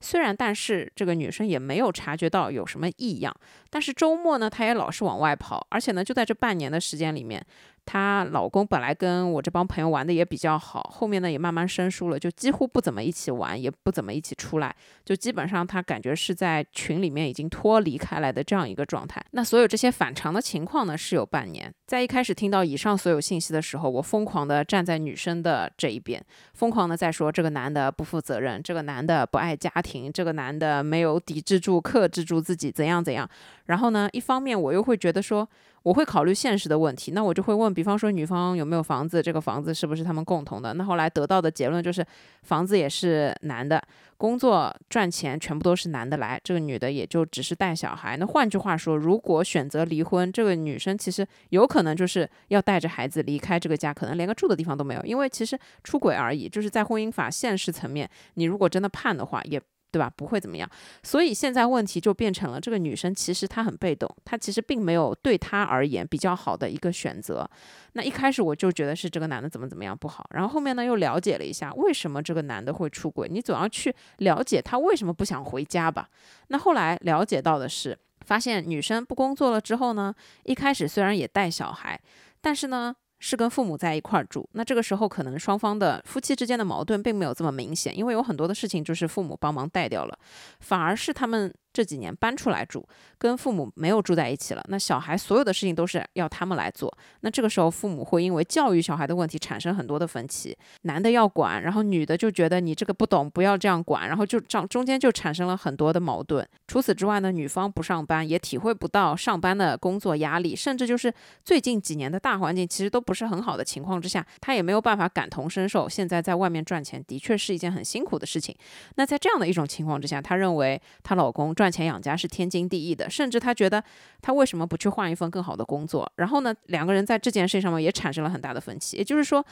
[0.00, 3.34] 虽然但是这个女生也没有察觉到有什么异样，
[3.70, 7.44] 但是周末呢她也老是往外跑，而且呢就在这半年的时间里面。
[7.88, 14.76] 她老公本来跟我这帮朋友玩的也比较好，后面呢也慢慢生疏了，就几乎不怎么一起玩，也不怎么一起出来，
[15.06, 19.24] 就基本上她感觉是在群里面已经脱离开来的这样一个状态。
[19.30, 21.72] 那所有这些反常的情况呢，是有半年。
[21.86, 26.22] 在一开始听到以上所有信息的时候，我疯狂的站在女生的这一边，
[26.52, 33.26] 疯狂的在说这个男的不负责任，这个男的不爱家庭，这个男的没有抵制住、克制住自己，怎样怎样。
[33.68, 35.48] 然后呢，一方面我又会觉得说。
[35.84, 40.74] 我会考虑现实的问题，那我就会问，比方说女方有没有房子，这个房子是不是他们共同的？
[40.74, 42.04] 那后来得到的结论就是，
[42.42, 43.80] 房子也是男的，
[44.18, 48.18] 工作赚钱全部都是男的来，这个女的也就只是带小孩。
[48.18, 59.62] 那换句话说，如果选择离婚，这个女生其实有可能就是要带着孩子离开这个家，可能连个住的地方都没有，因为其实出轨而已，就是在婚姻法现实层面，你如果真的判的话，也。
[59.90, 60.10] 对吧？
[60.16, 60.68] 不会怎么样。
[61.02, 67.48] 所以现在问题就变成了，这个女生其实她很被动，她其实并没有对她而言比较好的一个选择。
[67.94, 76.08] 那一开始我就觉得是这个男的怎么怎么样不好，然后后面呢又了解了一下为什么这个男的会出轨，你总要去了解他为什么不想回家吧。
[76.48, 80.14] 那后来了解到的是，发现女生不工作了之后呢，
[80.44, 82.00] 一开始虽然也带小孩，
[82.40, 82.94] 但是呢。
[83.18, 90.18] 是跟父母在一块儿住，那这个时候可能双方的夫妻之间的矛盾并没有这么明显，因为有很多的事情就是父母帮忙带掉了，
[90.60, 91.52] 反而是他们。
[91.72, 92.86] 这几年搬出来住，
[93.18, 94.64] 跟父母没有住在一起了。
[94.68, 96.92] 那小孩所有的事情都是要他们来做。
[97.20, 100.56] 那这个时候，父母会因为教育小孩的问题产生很多的分歧。
[100.82, 106.46] 男的要管，然后女的就觉得你这个不懂，不要这样管，然后就这中间就产生了很多的矛盾。
[106.66, 111.12] 除此之外呢，女方不上班，也体会不到上班的工作压力，甚至就是
[111.44, 115.88] 最近几年的大环境其实都不是很好的情况之下，她也没有办法感同身受。
[115.88, 118.54] 现在在外面赚钱的确是一件很辛苦的事情。
[118.96, 121.68] 那在这样的一种情况之下，她认为她老公赚。
[121.68, 123.84] 钱养家是天经地义的，甚至他觉得
[124.22, 126.10] 他为什么不去换一份更好的工作？
[126.16, 128.96] 然后呢，两个人在这件事上面也产生了很大的分歧。
[128.96, 129.44] 也就是说，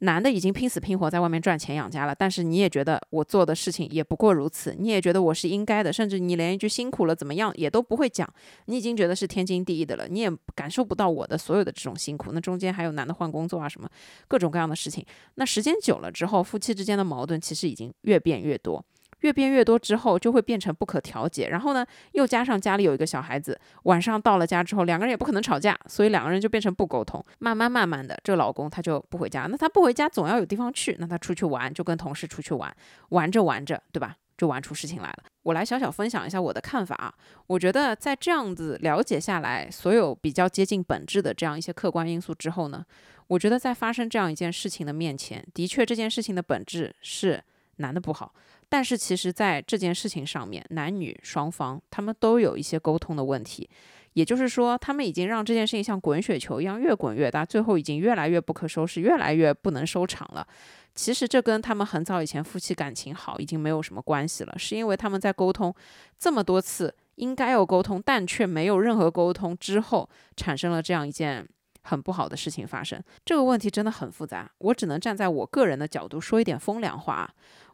[0.00, 8.30] 男的已经拼死拼活在外面赚钱养家了，但是你也觉得我做的事情也不过如此，你也觉得我是应该的，甚至你连一句辛苦了怎么样也都不会讲，
[8.66, 12.32] 你已经觉得是天经地义的了，你也感受不到我的所有的这种辛苦。
[12.32, 13.88] 那中间还有男的换工作啊什么
[14.28, 15.02] 各种各样的事情，
[15.36, 18.84] 那时间久了之后，夫妻之间的矛盾其实已经越变越多。
[19.22, 21.48] 越变越多之后，就会变成不可调节。
[21.48, 27.24] 然后呢，又加上家里有一个小孩子，晚上到了家之后，两个人也不可能吵架，所以两个人就变成不沟通。
[27.38, 29.46] 慢慢慢慢的，这个老公他就不回家。
[29.50, 30.96] 那他不回家，总要有地方去。
[31.00, 32.74] 那他出去玩，就跟同事出去玩，
[33.08, 34.16] 玩着玩着，对吧？
[34.38, 35.24] 就玩出事情来了。
[35.44, 37.14] 我来小小分享一下我的看法啊。
[37.46, 42.84] 我觉得在这样子了解下来，所有比较接近本质的这样一些客观因素之后呢，
[43.28, 47.40] 我觉得在发生这样一件事情的面前，的确这件事情的本质是
[47.76, 48.34] 男的不好。
[48.72, 53.68] 但是其实，在这件事情上面，男女双方他们都有一些沟通的问题，
[54.14, 60.46] 也就是说，他们已经让这件事情像滚雪球一样越滚越大，最后已经越来越不可收拾，越来越不能收场了。
[60.94, 65.74] 其实这跟他们很早以前夫妻感情好已经没有什么关系了，是因为他们在沟通
[66.18, 71.46] 这么多次应该有沟通，但却没有任何沟通之后，产生了这样一件
[71.82, 72.98] 很不好的事情发生。
[73.22, 77.30] 这个问题真的很复杂，我只能站在我个人的角度说一点风凉话。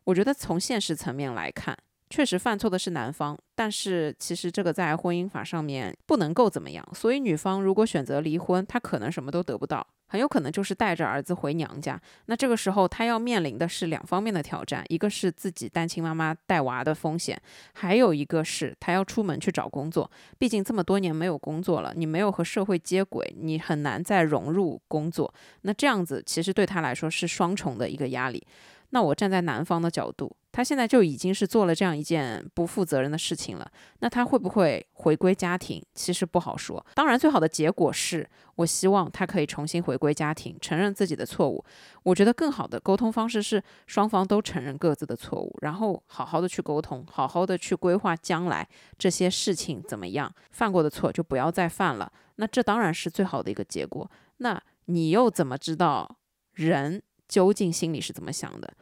[0.08, 1.76] 我觉得从现实层面来看，
[2.08, 6.88] 确实犯错的是男方，但是其实这个在婚姻法上面不能够怎么样。
[6.94, 9.86] 所以女方如果选择离婚，她可能什么都得不到。
[10.10, 17.38] 很有可能就是带着儿子回娘家，那这个时候她要面临的是两方面的挑战，一个是自己单亲妈妈带娃的风险，
[17.74, 20.10] 还有一个是她要出门去找工作。
[20.38, 25.34] 毕竟这么多年没有工作了，你没有和社会接轨，你很难再融入工作。
[25.60, 28.42] 那这样子其实对她来说是双重的一个压力。
[28.90, 30.34] 那我站在男方的角度。
[30.50, 33.70] 他现在就已经是做了这样一件不负责任的事情了，
[34.00, 35.80] 那他会不会回归家庭？
[35.94, 36.84] 其实不好说。
[36.94, 41.64] 当然，最好的结果是我希望他可以重新回归家庭，承认自己的错误。
[42.02, 48.66] 我觉得更好的沟通方式是双方都承认各自的错误，然后好好的去沟通，好好的去规划将来
[48.98, 52.10] 这些事情怎么样，犯过的错就不要再犯了。
[52.36, 54.10] 那这当然是最好的一个结果。
[54.38, 56.16] 那你又怎么知道
[56.54, 58.72] 人究竟心里是怎么想的？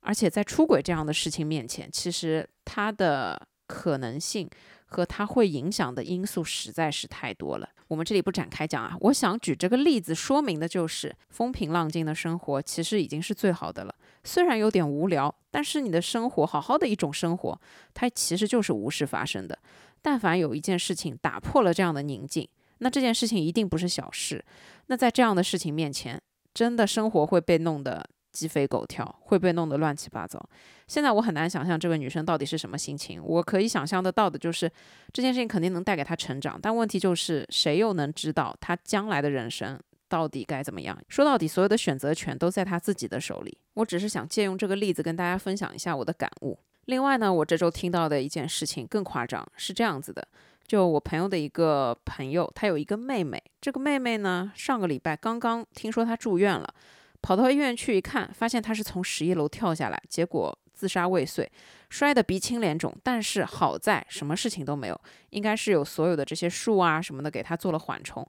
[0.00, 4.48] 而且在出轨这样的事情面前，其实它的可能性
[4.86, 7.68] 和它会影响的因素实在是太多了。
[7.88, 8.96] 我们这里不展开讲啊。
[9.00, 13.94] 我想举这个例子说明的就是风平浪静的生活其实已经是最好的了。
[14.24, 17.60] 虽然有点无聊，但是你的生活好好的一种生活，
[17.94, 19.58] 它其实就是无事发生的。
[20.00, 22.48] 但凡有一件事情打破了这样的宁静，
[22.78, 24.44] 那这件事情一定不是小事。
[24.86, 26.20] 那在这样的事情面前，
[26.58, 28.04] 真的生活会被弄得。
[28.30, 30.38] 鸡飞狗跳会被弄得乱七八糟。
[30.86, 33.20] 现在我很难想象这个女生到底是什么心情。
[33.24, 34.70] 我可以想象得到的就是
[35.12, 40.96] 这件事情肯定能带给她成长，但问题就是谁又能知道她将来的人生到底该怎么样？
[41.08, 43.58] 说到底，所有的选择权都在她自己的手里。
[43.74, 46.58] 我只是想借用这个例子跟大家分享一下我的感悟。
[46.84, 50.28] 另外呢，我这周听到的一件事情更夸张，是这样子的：
[50.68, 56.74] 就我朋友的一个朋友，他有一个妹妹，这个妹妹呢，上个礼拜刚刚听说她住院了。
[57.22, 61.50] 跑到医院去一看，发现她是从十一楼跳下来，结果自杀未遂，
[61.88, 62.94] 摔得鼻青脸肿。
[63.02, 65.00] 但是好在什么事情都没有，
[65.30, 68.24] 应该是有所有的这些树啊什么的给她做了缓冲。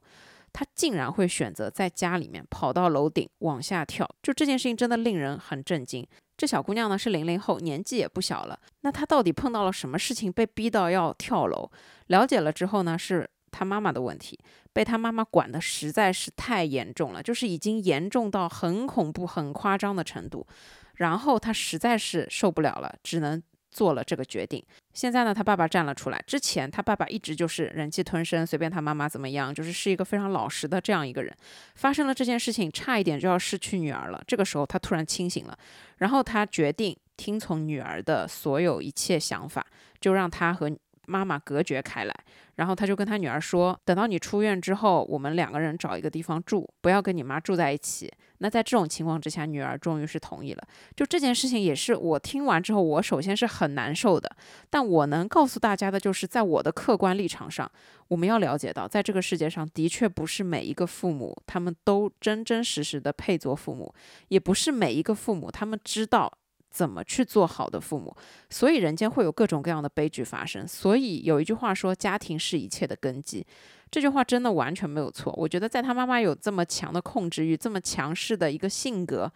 [0.52, 6.04] 他竟然会选择在家里面跑到楼顶往下跳，就这件事情真的令人很震惊。
[6.40, 8.58] 这小姑娘呢是零零后，年纪也不小了。
[8.80, 11.70] 那她到底碰到了什么事情，被逼到要跳楼？
[12.06, 13.28] 了解了之后呢是。
[13.52, 14.38] 她妈妈的问题
[14.72, 20.46] 被她妈妈管的实在是太严重了，就是已经严重到很恐怖、很夸张的程度。
[20.94, 24.62] 然后她实在是受不了了，只能做了这个决定。
[24.92, 26.22] 现在呢，他爸爸站了出来。
[26.26, 31.34] 之前他爸爸一直就是忍气吞声，随便他妈妈怎么样，就是是一个非常老实的这样一个人。
[31.76, 34.22] 发生了这件事情，差一点就要失去女儿了。
[34.26, 35.56] 这个时候他突然清醒了，
[35.98, 39.64] 然后他决定听从女儿的所有一切想法，
[40.00, 40.70] 就让他和。
[41.06, 42.14] 妈妈隔绝开来，
[42.54, 48.08] 然后他就跟他女儿说：“等到你出院之后，我们两个人找一个地方住，不要跟你妈住在一起。”
[48.42, 50.62] 那在这种情况之下，女儿终于是同意了。
[50.96, 54.34] 就这件事情也是我听完之后，我首先是很难受的。
[54.68, 57.70] 但我能告诉大家的就是，在我的客观立场上，
[58.08, 63.94] 我们要了解到，在这个世界上的确不是每一个父母他们都真真实实的配做父母，
[64.28, 66.32] 也不是每一个父母他们知道。
[66.72, 68.14] 怎么去做好的父母？
[68.48, 70.64] 所以人间会有各种各样的悲剧发生。
[70.68, 73.44] 所以有一句话说：“家庭是一切的根基。”
[73.90, 75.32] 这句话真的完全没有错。
[75.36, 79.32] 我觉得在他妈妈有这么强的控制欲、这么强势的一个性格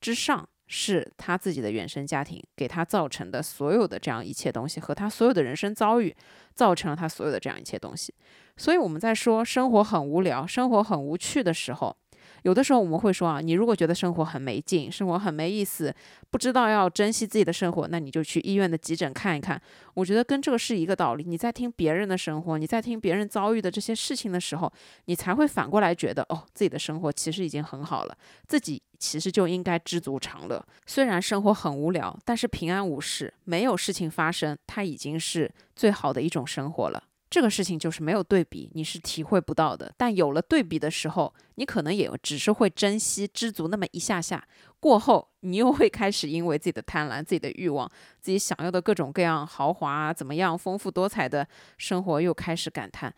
[0.00, 6.14] 之上，是他自己的原生家庭给他造成的所有的这样一切东西，和他所有的人生遭遇，
[6.54, 8.14] 造成了他所有的这样一切东西。
[8.56, 11.96] 所以我们在说生活很无聊、生活很无趣的时候。
[12.42, 15.94] 有的时候我们会说啊，你如果觉得生活很没劲，生活很没意思，
[16.30, 19.60] 不知道要珍惜自己的生活，那你就去医院的急诊看一看。
[19.94, 21.24] 我觉得跟这个是一个道理。
[21.26, 24.72] 你在听别人的生活，你在听别人遭遇的这些事情的时候，
[25.06, 28.16] 你才会反过来觉得，哦，自己的生活其实已经很好了，
[28.46, 30.64] 自己其实就应该知足常乐。
[30.86, 37.02] 虽然生活很无聊，但是平安无事，没有事情发生，它已经是最好的一种生活了。
[37.30, 39.94] 这个事情就是没有对比，你是体会不到的。
[39.96, 44.44] 但有了对比的时候，你可能也只是会珍惜、知足那么一下下。
[44.80, 47.88] 过后，你又会开始因为自己的贪婪、自己的欲望、
[48.20, 51.46] 自己想要的各种各样豪华啊，怎么样丰富多彩的
[51.78, 53.14] 生活，又开始感叹：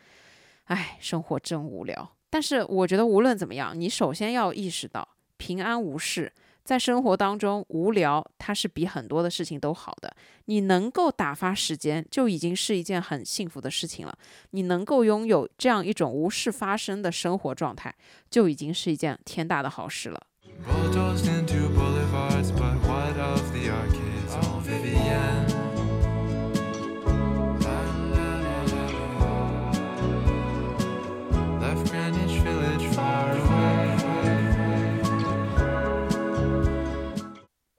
[0.65, 2.15] 哎，生活真无聊。
[2.29, 5.09] 但是我觉得无论怎么样，你首先要意识到
[5.39, 6.31] 平安无事。
[6.65, 10.15] 在生活当中无聊，它是比很多的事情都好的。
[10.45, 14.17] 你能够打发时间，就已经是一件很幸福的事情了。
[14.51, 17.95] 你能够拥有这样一种无事发生的生活状态，
[18.31, 20.21] 就已经是一件天大的好事了。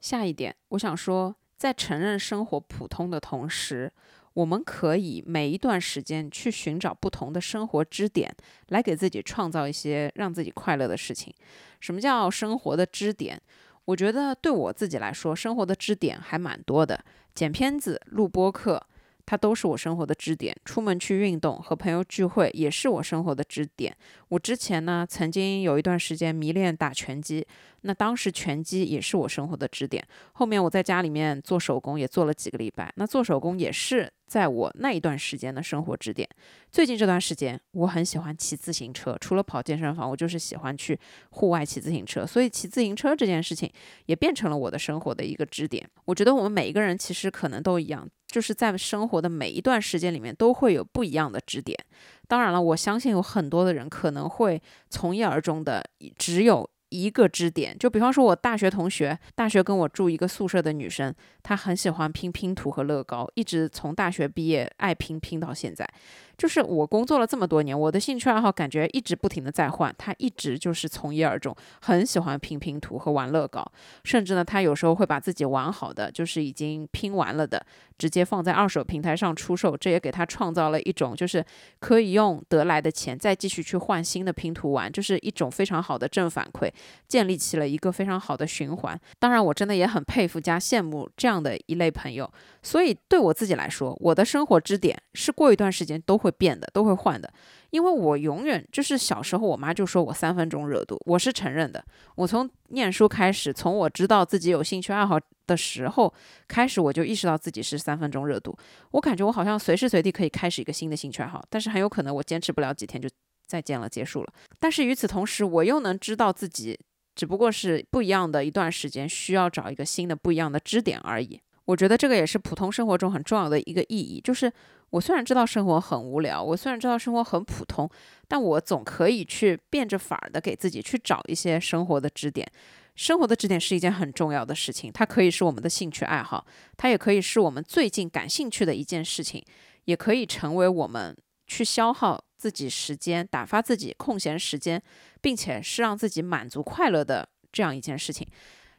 [0.04, 1.34] 下一点，我想说。
[1.56, 3.90] 在承认生活普通的同时，
[4.34, 8.30] 我们可以每一段时间去寻找不同的生活支点，
[8.68, 11.32] 来给自己创造一些让自己快乐的事情。
[11.80, 13.40] 什么叫生活的支点？
[13.86, 17.02] 我觉得对我自己来说，生活的支点还蛮多的。
[17.34, 18.86] 剪片子、录播课。
[19.26, 23.96] 它都是我生活的支点，出门去运动和朋友聚会也是我生活的支点。
[24.28, 27.46] 我之前呢，曾经有一段时间迷恋打拳击，
[27.84, 30.02] 那当时拳击也是我生活的支点。
[30.32, 36.28] 后面我在家里面做手工也做了几个礼拜，那做手工也是在我那一段时间的生活支点。
[36.70, 40.98] 最近这段时间，我很喜欢骑自行车，除了跑健身房，我就是喜欢去
[41.30, 43.70] 户外骑自行车，所以骑自行车这件事情
[44.06, 45.88] 也变成了我的生活的一个支点。
[46.06, 48.08] 我觉得我们每一个人其实可能都一样。
[48.26, 51.78] 就是在生活的每一段时间里面，都会有不一样的支点。
[52.26, 54.60] 当然了，我相信有很多的人可能会
[54.90, 55.84] 从一而终的
[56.18, 56.68] 只有。
[56.94, 61.12] 一个支点，就比方说，我大学同学，大学跟我住一个宿舍的女生，
[61.44, 65.88] 他很喜欢拼拼图和乐高，一直从大学毕业爱拼拼到现在。
[66.36, 73.64] 就是我工作了这么多年，我的兴趣爱好感觉一直不停的在换，他一直就是从一而终，很喜欢拼拼图和玩乐高，
[74.02, 77.64] 甚至呢，他有时候会把自己玩好的，就是已经拼完了的，
[77.96, 81.44] 直接放在二手平台上出售，这也给他创造了一种就是
[81.78, 86.68] 可以用得来的钱再继续去换新的拼图玩，就是一种非常好的正反馈。
[87.06, 89.00] 建立起了一个非常好的循环。
[89.20, 92.30] 当然，我真的也很佩服加羡慕这样样的一类朋友。
[92.62, 97.30] 所以，对我自己来说，我的生活支点是过一段时间都会变的，都会换的。
[97.70, 101.84] 因为我永远就是小时候，我妈就说我三分钟热度，我是承认的。
[102.14, 106.14] 我从念书开始，从我知道自己有兴趣爱好的时候
[106.46, 108.56] 开始，我就意识到自己是三分钟热度。
[108.92, 113.08] 我感觉我好像随时随地可以开始一个新的兴趣爱好，但是很有可能我坚持不了几天就。
[113.46, 114.32] 再见了，结束了。
[114.58, 116.80] 但是与此同时，我又能知道自己
[117.14, 121.40] 只不过是不一样的一段时间，需要找一个新的不一样的支点而已。
[121.66, 124.52] 我觉得这个也是普通生活中很重要的一个意义，就是
[124.90, 127.88] 我虽然知道生活很无聊，我虽然知道生活很普通，
[128.28, 132.46] 但我总可以去变着法儿的给自己去找一些生活的支点。
[132.94, 136.46] 生活的支点是一件很重要的事情，它可以是我们的兴趣爱好，
[136.76, 139.42] 它也可以是我们最近感兴趣的一件事情，
[139.86, 142.22] 也可以成为我们去消耗。
[142.44, 144.82] 自己时间打发自己空闲时间，
[145.22, 148.28] 并且是让自己满足快乐的这样一件事情。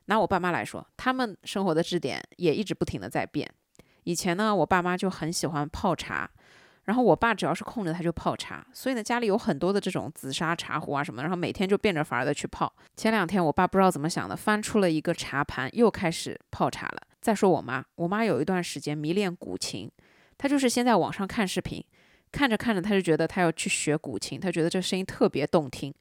[0.05, 3.51] 拿我爸妈来说，他们生活的支点也一直不停的在变。
[4.03, 6.29] 以前呢，我爸妈就很喜欢泡茶，
[6.83, 12.71] 然后我爸只要是空着他就泡茶，所以呢家里有很多的这种紫砂茶壶啊什么，然后每天就变着法儿的去泡。
[12.95, 17.01] 前两天我爸不知道怎么想的，翻出了一个茶盘，又开始泡茶了。
[17.19, 19.91] 再说我妈，我妈有一段时间迷恋古琴，
[20.37, 21.83] 她就是先在网上看视频。
[22.35, 25.93] 看着看着，他就觉得他要去学古琴，他觉得这声音特别动听。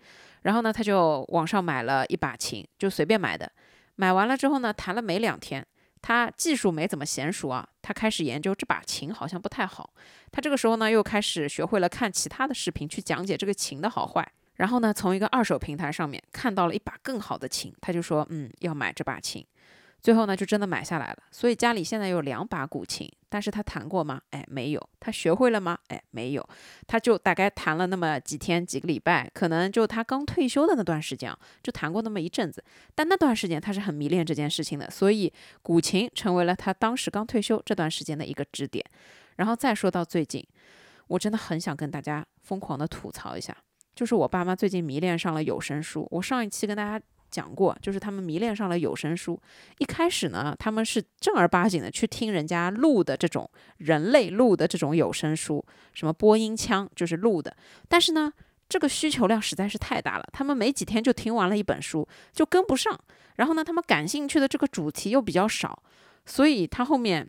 [0.43, 3.49] 然后呢，他就网上买了一把琴，就随便买的。
[3.95, 5.64] 买完了之后呢，弹了没两天，
[6.03, 9.89] 他技术没怎么娴熟啊，他开始研究这把琴好像不太好。
[10.32, 14.28] 他这个时候呢，又开始学会了看其他的视频去讲解这个琴的好坏。
[14.57, 19.47] 然后呢，从一个二手平台上面看到了一把更好的琴，他就说，嗯，要买这把琴。
[20.03, 21.18] 最后呢，就真的买下来了。
[21.30, 24.20] 所以家里现在有两把古琴，但是他弹过吗？
[24.30, 24.89] 哎，没有。
[25.01, 25.76] 他学会了吗？
[25.89, 26.49] 哎，没有。
[26.87, 32.62] 他就大概弹了那么几天、几个礼拜，可能就他刚退休的那段时间啊，就弹过那么一阵子。
[32.95, 35.32] 但那段时间他是很迷恋这件事情的，所以
[35.62, 38.85] 古琴成为了他当时刚退休这段时间的一个支点。
[39.35, 40.47] 然后再说到最近，
[41.09, 43.57] 我真的很想跟大家疯狂的吐槽一下，
[43.97, 46.07] 就是我爸妈最近迷恋上了有声书。
[46.12, 47.05] 我上一期跟大家。
[47.35, 49.41] 讲过，就是他们迷恋上了有声书。
[49.78, 57.57] 一开始呢，他们是正儿八经的去听人家录的这种人类录的这种有声书，什么播音腔就是录的。
[57.89, 58.32] 但是呢，
[58.68, 62.97] 这个需求量实在是太大了，他们没几天就听完了一本书，就跟不上。
[63.35, 65.82] 然后呢，他们感兴趣的这个主题又比较少，
[66.24, 67.28] 所以他后面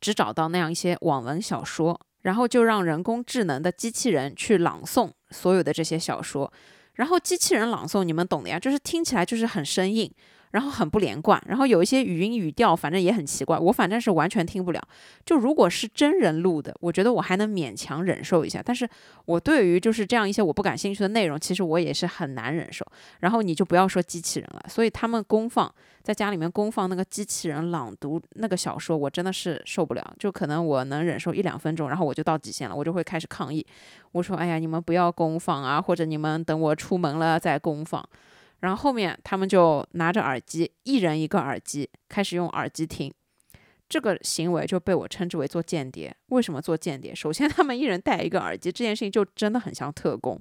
[0.00, 6.50] 只找到那样一些网文小说，然后就让人工智能的机器人去朗诵所有的这些小说。
[6.94, 10.10] 然后机器人朗诵，你们懂的呀，就是听起来就是很生硬。
[10.50, 14.82] 然后很不连贯，然后有一些语音语调，反正也很奇怪，我反正是完全听不了。
[15.24, 18.60] 就如果是真人录的，我觉得我还能勉强忍受一下。
[18.64, 18.88] 但是
[19.26, 22.84] 我对于就是这样一些我不感兴趣的内容，其实我也是很难忍受。
[23.20, 25.72] 然后你就不要说机器人了，所以他们公放
[26.02, 30.14] 在家里面公放那个机器人朗读那个小说，我真的是受不了。
[30.18, 33.64] 就可能我能忍受一两分钟，然后我就到极限了，我就会开始抗议。
[34.12, 38.04] 我说：“哎呀，你们不要公放啊，或者你们等我出门了再公放。”
[38.60, 43.12] 然后后面他们就拿着耳机，一人一个耳机，开始用耳机听。
[43.88, 46.14] 这个行为就被我称之为做间谍。
[46.26, 47.12] 为什么做间谍？
[47.14, 50.40] 首先他们一人戴一个耳机，这件事情就真的很像特工。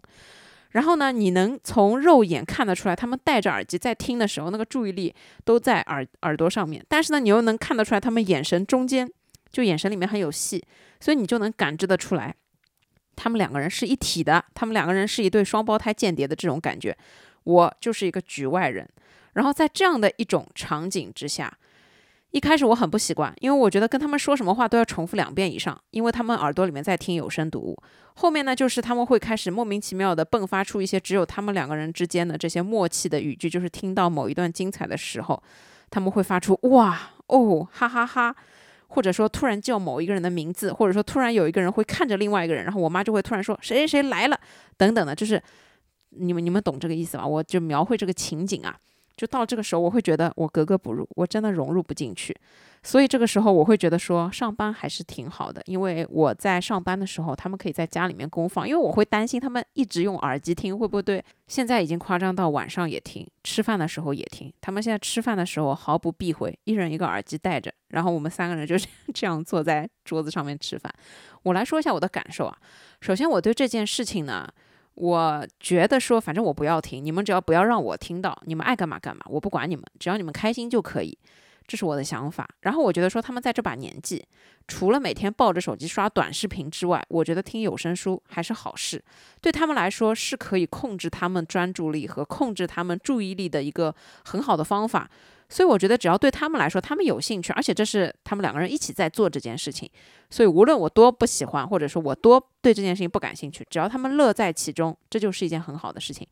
[0.72, 5.12] 然后呢，你能从肉眼看得出来，他们戴着耳机在听的时候，那个注意力
[5.44, 6.86] 都在耳耳朵上面。
[6.88, 9.12] 但是呢，你又能看得出来，他们眼神中间
[9.52, 10.64] 就眼神里面很有戏，
[11.00, 12.36] 所以你就能感知得出来，
[13.16, 16.96] 他们两个人是一体的，他们两个人是一对双胞胎间谍的这种感觉。
[17.44, 18.88] 我就是一个局外人。
[19.34, 21.58] 然后在这样的一种场景之下。
[22.32, 27.76] 一开始我很不习惯，因为我觉得跟他们说什么话都要重复两遍以上，因为他们耳朵里面在听有声读物。
[28.14, 35.42] 后面呢，就是他们会开始莫名其妙的迸发出一些只有他们两个人之间的这些默契的语句，就是听到某一段精彩的时候，
[35.90, 38.36] 他们会发出哇哦哈哈哈，
[38.90, 44.40] 或者说突然叫某一个人的名字，或者说突然有一个人会看着另外一个人，然后我妈就会突然说谁谁谁来了
[44.78, 45.42] 等等的，就是
[46.12, 47.26] 你们你们懂这个意思吗？
[47.26, 48.78] 我就描绘这个情景啊。
[49.18, 52.34] 就到这个时候，我会觉得我格格不入，我真的融入不进去。
[52.82, 61.22] 所以这个时候，我会觉得说上班还是挺好的，因为我在上班的时候，他们可以在家里面公放，因为我会担心他们一直用耳机听会不会对。
[61.48, 64.50] 现在已经夸张到晚上也听，吃饭的时候也听。
[64.62, 70.90] 他们现在吃饭的时候毫不避讳，一人一个耳机戴着，然后我们三个人就 是这样坐在桌子上面吃饭。
[71.44, 72.58] 我来说一下我的感受啊，
[73.02, 74.48] 首先我对这件事情呢。
[75.00, 81.18] 我觉得说，反正我不要听，你们只要不要让我听到，你们爱干嘛干嘛，我不管你们，只要你们开心就可以，
[81.66, 82.46] 这是我的想法。
[82.64, 84.26] 然后我觉得说，他们在这把年纪，
[84.68, 89.02] 除了每天抱着手机刷短视频之外，我觉得听有声书还是好事，
[89.40, 93.96] 对他们来说是可以控制他们专注力和控制他们注意力的一个
[94.26, 95.10] 很好的方法。
[95.50, 99.90] 所以我觉得，只要对他们来说，他们有兴趣，而且这是他们两个人一起在做这件事情，
[100.30, 106.28] 所以无论我多不喜欢，或者说我多对这件事情不感兴趣，只要他们乐在其中，这就是一件很好的事情。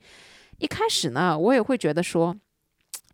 [0.59, 2.35] 一开始呢，我也会觉得说，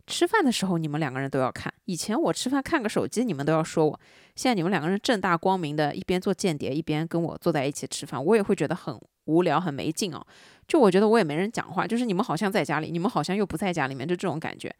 [0.06, 4.00] 吃饭的时候你们两个人都要看，以前我吃饭看个手机，你们都要说我，
[4.36, 10.22] 现在你们两个人正大光明的一边做间谍，一边跟我坐在一起吃饭，我也会觉得很无聊、很没劲哦。
[10.68, 14.74] 就我觉得我也没人讲话，就是你们好像在家里，你们好像又不在家里面，就这种感觉。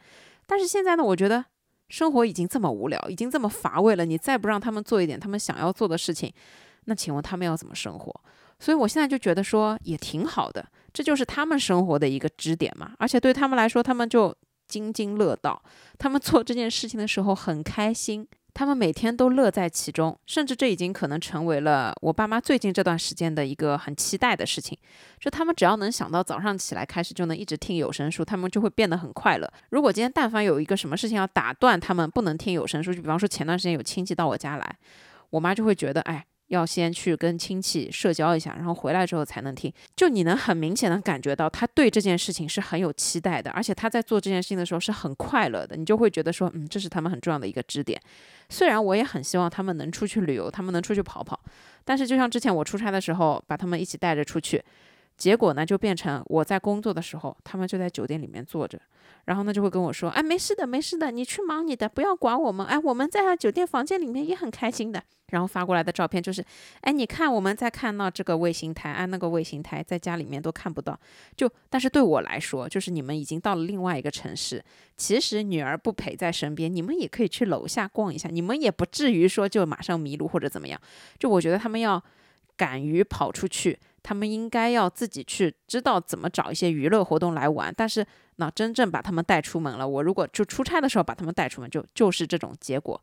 [0.46, 1.44] 但是现在呢，我觉得
[1.88, 4.04] 生活已经这么无聊，已经这么乏味了。
[4.04, 6.32] 你再不让他们做一点他们想要做的事情，
[6.84, 8.20] 那请问他们要怎么生活？
[8.58, 12.92] 所以我现在就觉得说也挺好的，这就是他们生活的一个支点嘛。
[12.98, 14.34] 而且对他们来说，他们就
[14.68, 15.62] 津津乐道，
[15.98, 18.26] 他们做这件事情的时候很开心。
[18.54, 24.78] 他们每天都乐在其中，甚至这已经可能成为了我爸妈最近这段时间的一个很期待的事情。
[25.18, 29.52] 就他们只要能想到早上起来开始就能一直听有声书，他们就会变得很快乐。
[29.70, 34.76] 如果今天但凡有一个什么事情要打断他们不能听有声书，就比方说前段时间有亲戚到我家来，
[35.30, 36.24] 我妈就会觉得，哎。
[36.48, 39.72] 要先去跟亲戚社交一下，然后回来之后才能听。
[39.96, 45.76] 就你能很明显的感觉到他对这件事情是很有期待的，而且他在做这件事情的时候是很快乐的。
[45.76, 48.00] 你就会觉得说，嗯，这是他们很重要的一个支点。
[48.48, 51.40] 虽然我也很希望他们能出去旅游，他们能出去跑跑，
[51.84, 54.62] 但是就像之前我出差的时候，把他们一起带着出去，
[55.16, 58.80] 结果呢就变成我在工作的时候，他们就在酒店里面坐着。
[59.26, 62.66] 然后呢，就会跟我说，哎，没事的，没事的，你去忙你的，不要管我们。
[62.66, 65.02] 哎，我们在酒店房间里面也很开心的。
[65.28, 66.44] 然后发过来的照片就是，
[66.82, 70.98] 哎，你看我们在看到这个卫星台，哎，那个卫星台在家里面都看不到。
[71.34, 74.62] 就，但是对我来说，就是你们已经到了另外一个城市，
[74.98, 80.78] 其实女儿不陪在身边，你们也可以去楼下逛一下，你们也不至于说就马上迷路或者怎么样。
[81.18, 82.02] 就我觉得他们要
[82.58, 83.78] 敢于跑出去。
[84.04, 93.02] 他们应该要自己去知道怎么找一些娱乐活动来玩，但是那真正把他们带出门了，我如果就出差的时候把他们带出门，就就是这种结果。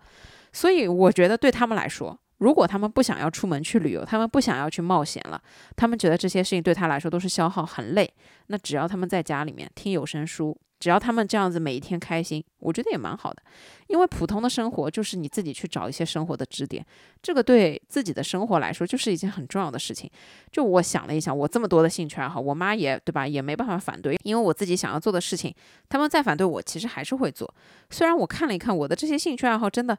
[0.53, 5.41] 所以我觉得对他们来说，如果他们不想要出门去旅游，他们不想要去冒险了，
[5.75, 8.11] 他们觉得这些事情对他来说都是消耗，很累。
[8.47, 10.57] 那只要他们在家里面听有声书。
[10.79, 13.43] 只要他们这样子每一天开心，我觉得也蛮好的。
[13.85, 16.83] 因为普通的生活就是你自己去找一些生活的支点，
[17.21, 20.09] 这个对自己的生活来说就是一件很重要的事情。
[20.51, 25.53] 就我想了一想，我这么多的兴趣爱好，我妈也对吧，也没办法反对，因为我自己想要做的事情，
[25.87, 27.53] 他们再反对我，其实还是会做。
[27.91, 29.95] 虽然我看了一看我的这些兴趣爱好，真的，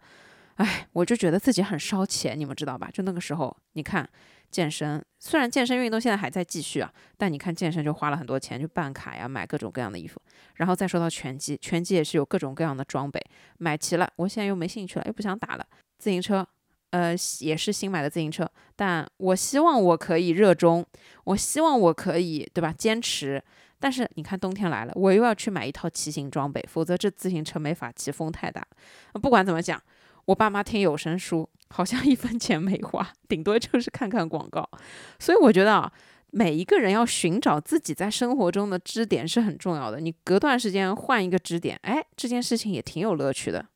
[0.56, 2.90] 哎，我就觉得自己很烧钱，你们知道吧？
[2.92, 4.08] 就那个时候，你看。
[4.52, 10.20] 健身虽然健身运动现在还在继续啊，但你看健身就花了很多钱，去办卡呀，买各种各样的衣服。
[10.56, 13.18] 然后再说到拳击，拳击也是有各种各样的装备，
[13.56, 15.66] 买齐了，我现在又没兴趣了，又不想打了。
[15.98, 16.46] 自行车，
[16.90, 18.46] 呃，也是新买的自行车，
[18.76, 20.84] 但我希望我可以热衷，
[21.24, 22.70] 我希望我可以，对吧？
[22.76, 23.42] 坚持。
[23.80, 28.62] 但是你看冬天来了，我又要去买一套骑行装备，否则这自行车没法骑，风太大。
[29.14, 29.82] 不管怎么讲。
[30.26, 34.68] 我爸妈听有声书，好像一分钱没花，顶多就是看看广告。
[35.18, 35.92] 所以我觉得啊，
[36.30, 40.00] 每一个人要寻找自己在生活中的支点是很重要的。
[40.00, 43.66] 你隔段时间换一个支点，哎，这件事情也挺有乐趣的。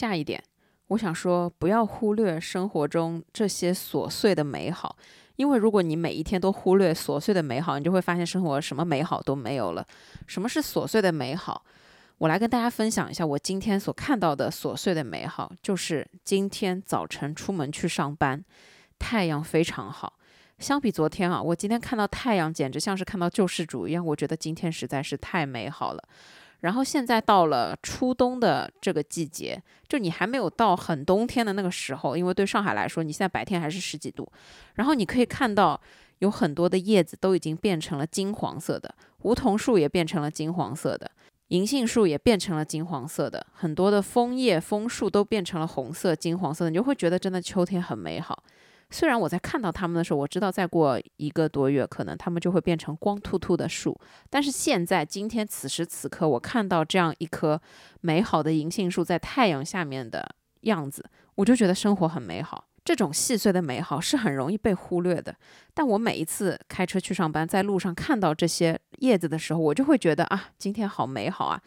[0.00, 0.42] 下一点，
[0.86, 4.96] 我想说，不要忽略生活中这些琐碎的美好，
[5.36, 9.86] 因为如果你每一天都忽略琐碎的美好，你就会发现生活什么美好都没有了。
[10.26, 11.62] 什么是琐碎的美好？
[12.16, 18.42] 我来跟大家分享一下我今天所看到的琐碎的美好，就是今天早晨出门去上班，
[18.98, 20.14] 太阳非常好。
[20.58, 26.02] 相比昨天啊，我今天看到太阳简直像是看到救世主一样，我觉得今天实在是太美好了。
[26.60, 34.30] 然后现在到了初冬的这个季节，就你还没有到很冬天的那个时候，因为对上海来说，你现在白天还是十几度。
[34.74, 35.80] 然后你可以看到
[36.18, 41.10] 有很多的叶子都已经变成了金黄色的，梧桐树也变成了金黄色的。
[41.48, 48.44] 银杏树也变成了金黄色的，很多的枫叶、枫树都变成了红色、金黄色的，你就会觉得真的秋天很美好。
[48.90, 57.60] 虽然我在看到它们的时候，我知道再过一个多月，可能它们就会变成光秃秃的树，但是现在今天此时此刻，我看到这样一棵
[58.00, 61.04] 美好的银杏树在太阳下面的样子，
[61.36, 62.66] 我就觉得生活很美好。
[62.82, 65.36] 这种细碎的美好是很容易被忽略的，
[65.74, 71.60] 但我每一次开车去上班，在路上看到这些叶子的时候，我就会觉得啊，今天好美好啊！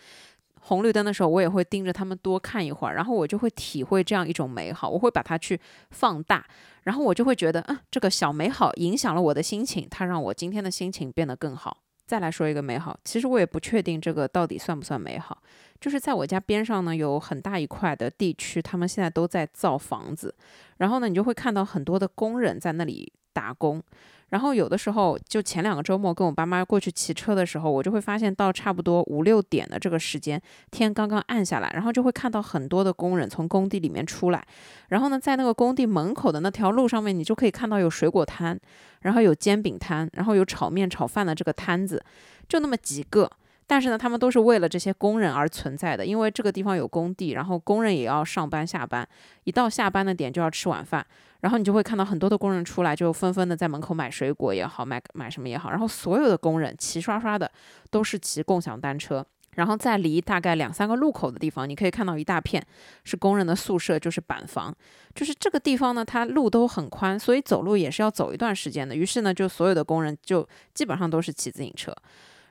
[0.66, 5.60] 红绿灯的时候，我也会盯着他们多看一会儿，然后我就会体会这样一种美好，我会把它去
[5.92, 6.46] 放大，
[6.84, 11.78] 然后我就会觉得，啊，这个小美好影响了我的心情，它让我今天的心情变得更好。
[12.06, 15.42] 再来说一个美好，其实我也不确定这个到底算不算美好。
[15.80, 20.34] 就是在我家边上呢，有很大一块的地区，他们现在都在造房子，
[20.78, 23.82] 然后呢，你就会看到很多的工人在那里打工。
[24.30, 34.44] 然后有的时候，就前两个周末跟我爸妈过去骑车的时候，我就会发现到差不多五六点的这个时间，天刚刚暗下来，然后就会看到很多的工人从工地里面出来。
[34.88, 38.60] 然后呢，在那个工地门口的那条路上面，你就可以看到有水果摊，
[39.02, 42.04] 然后有煎饼摊，然后有炒面、炒饭的这个摊子，
[42.50, 43.30] 就那么几个。
[43.74, 49.04] 但是呢，他们都是为了这些工人而存在的，因为这个地方有工地，然后工人也要上班下班，
[49.46, 51.04] 一到下班的点就要吃晚饭。
[51.40, 55.72] 然后你就会看到很多的工人出来，就纷纷的在门口买水果也好，买买什么也好。
[55.72, 57.52] 然后所有的工人齐刷刷的
[57.90, 59.26] 都是骑共享单车。
[59.56, 62.64] 然后在离大概两三个路口的地方，你可以看到一大片
[63.04, 64.72] 是工人的宿舍，就是板房。
[65.16, 68.96] 就是这个地方呢，它路都很宽，所以走路也是要走一段时间的。
[68.96, 71.92] 于是呢，就所有的工人就基本上都是骑自行车。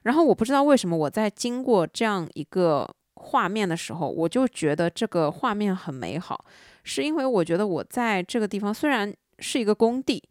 [0.03, 6.45] 然后我不知道为什么我在经过这样一个画面的时候，我就觉得这个画面很美好。
[6.85, 10.23] 是因为我觉得我在这个地方虽然是一个工地，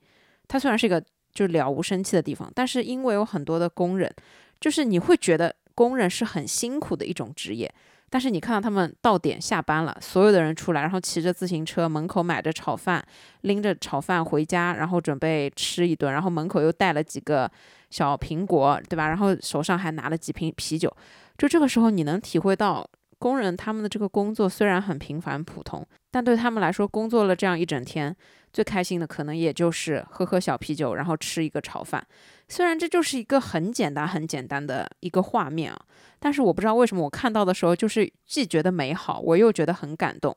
[0.47, 1.01] 它虽然是一个
[1.34, 4.13] 就了无生气的地方，但是因为有很多的工人，
[4.59, 7.74] 就是你会觉得工人是很辛苦的一种职业。
[8.09, 13.01] 但是你看到他们到点下班了，所有的人出来，然后骑着自行车，门口买着炒饭，
[13.43, 17.49] 拎着炒饭回家，然后准备吃一顿，然后门口又带了几个
[17.92, 19.08] 小苹果，对吧？
[19.08, 20.92] 然后手上还拿了几瓶啤酒，
[21.38, 22.89] 就这个时候你能体会到。
[23.20, 28.16] 工人他们的这个工作虽然很平凡普通，但对他们来说，工作了这样一整天，
[28.52, 32.04] 最开心的可能也就是喝喝小啤酒，然后吃一个炒饭。
[32.50, 35.80] 虽然这就是一个很简单、很简单的一个画面啊，
[36.20, 40.36] 但是我不知道为什么我看到的时候，就是既觉得美好，我又觉得很感动。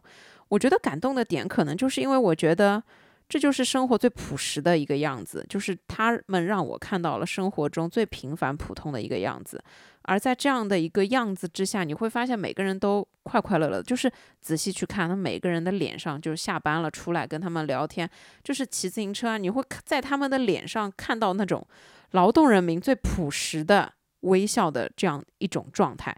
[0.48, 2.82] 我觉得感动的点，可能就是因为我觉得。
[3.28, 9.62] 这就是生活最朴实的一个样子，就是他们让我看到了生活中最平凡普通的一个样子。
[10.02, 13.82] 而在这样的一个样子之下，你会发现每个人都快快乐乐。
[13.82, 14.12] 就是
[14.42, 18.08] 仔细去看，他每个人的脸上，就是下班了出来跟他们聊天，
[18.42, 21.66] 就是骑自行车啊，你会在他们的脸上看到那种
[22.10, 26.14] 劳动人民最朴实的微笑的这样一种状态，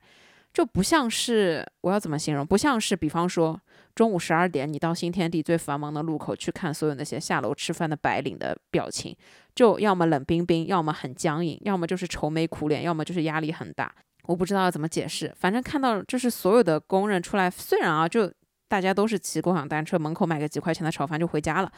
[0.53, 2.45] 就不像是我要怎么形容？
[2.45, 3.61] 不像是比方说。
[3.97, 9.17] 中午十二点，你到新天地最繁忙的路口去看所有那些下楼吃饭的白领的表情，
[9.55, 13.91] 就要么冷冰冰，要么很僵硬，要么就是愁眉苦脸，要么就是压力很大。
[14.25, 18.31] 我不知道怎么解释，反正看到就是所有的工人出来，虽然啊，就
[18.69, 21.73] 大家都是骑共享单车，门口买个几块钱的炒饭就回家了。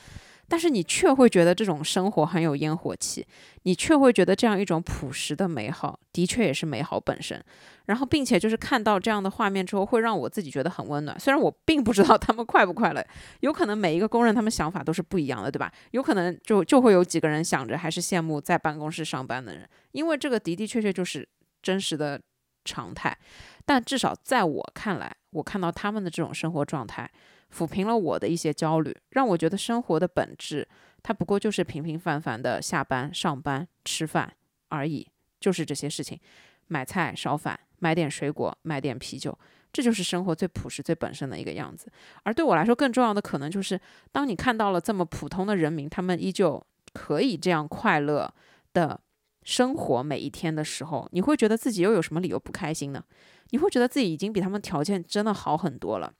[0.48, 3.26] 但是你却会觉得这种生活很有烟火气，
[3.64, 7.44] 你却会觉得这样一种朴实的美好，的确也是美好本身。
[7.84, 11.18] 然后，并且就是看到这样的画面之后，会让我自己觉得很温暖。
[11.20, 13.06] 虽然我并不知道他们快不快乐，
[13.40, 15.72] 有可能每一个工人他们想法都是不一样的，对吧？
[15.92, 21.28] 有可能就就会有几个人想着还是羡慕在办公室上班的人，因为这个的的确确就是
[21.62, 22.20] 真实的
[22.64, 23.16] 常态。
[23.64, 27.10] 但至少在我看来，我看到他们的这种生活状态。
[27.54, 30.66] 抚平了我的一些焦虑，让我觉得生活的本质，
[31.02, 34.32] 它不过就是平平凡凡的下班、上班、吃饭
[34.68, 35.06] 而已，
[35.40, 36.18] 就是这些事情，
[36.66, 39.36] 买菜、烧饭、买点水果、买点啤酒，
[39.72, 41.90] 这就是生活最朴实、最本身的一个样子。
[42.22, 43.80] 而对我来说，更重要的可能就是，
[44.12, 48.32] 当你看到了这么普通的人民，他们依旧可以这样快乐
[48.72, 49.00] 的
[49.42, 53.02] 生活每一天的时候，你会觉得自己又有什么理由不开心呢？
[53.50, 56.12] 你会觉得自己已经比他们条件真的好很多了。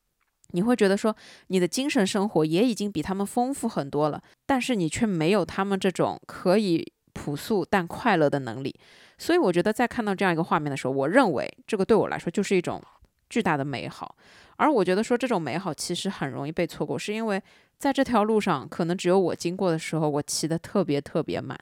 [0.53, 1.15] 你会觉得说
[1.49, 8.75] 你的精神生活也已经比他们丰富很多了，但是你却没有他们这种可以朴素但快乐的能力。
[9.19, 12.83] 所以我觉得在看到这样一个画面的时候，我认为这个对我来说就是一种
[13.29, 14.17] 巨大的美好。
[14.57, 17.43] 而我觉得说这种美好其实很容易被错过，是因为
[17.79, 21.57] 在这条路上可能只有我经过的时候，我骑得特别特别慢，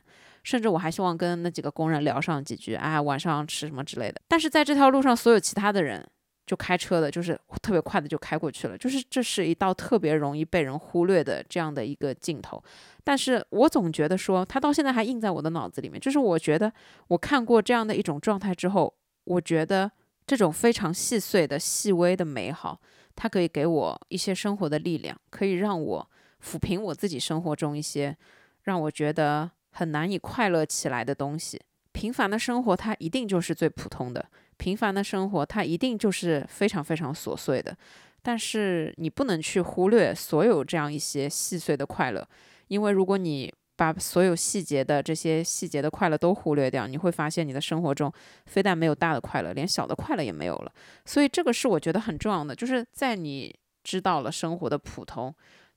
[0.45, 4.21] 甚至我还希望跟那几个工人聊上几句，哎，晚上吃什么之类的。
[4.29, 6.07] 但是在这条路上，所有其他的人
[6.47, 12.63] 就开车的，就是特别快的就开过去了，就是这是一道特别容易被人忽略的这样的一个镜头。
[13.03, 16.73] 但是我总觉得说，他到现在还印在我的脑子里面，就是我觉得
[17.09, 18.95] 我看过这样的一种状态之后，
[19.25, 19.91] 我觉得。
[20.29, 22.81] 这种非常细碎的、细微的美好，
[23.15, 26.11] 它可以给我一些生活的力量，可以让我
[26.45, 28.17] 抚平我自己生活中一些
[28.65, 31.63] 让我觉得很难以快乐起来的东西。
[31.93, 34.21] 平凡的生活，它一定就是最普通的；
[34.57, 37.77] 平凡的生活，它一定就是非常非常琐碎的。
[38.23, 42.27] 但是你不能去忽略所有这样一些细碎的快乐，
[42.69, 48.13] 因为如果你把所有细节的这些细节的快乐都忽略掉，你会发现你的生活中
[48.47, 50.73] 非但没有大的快乐，连小的快乐也没有了。
[51.05, 53.55] 所以这个是我觉得很重要的，就是在你
[53.85, 55.33] 知道了生活的普通，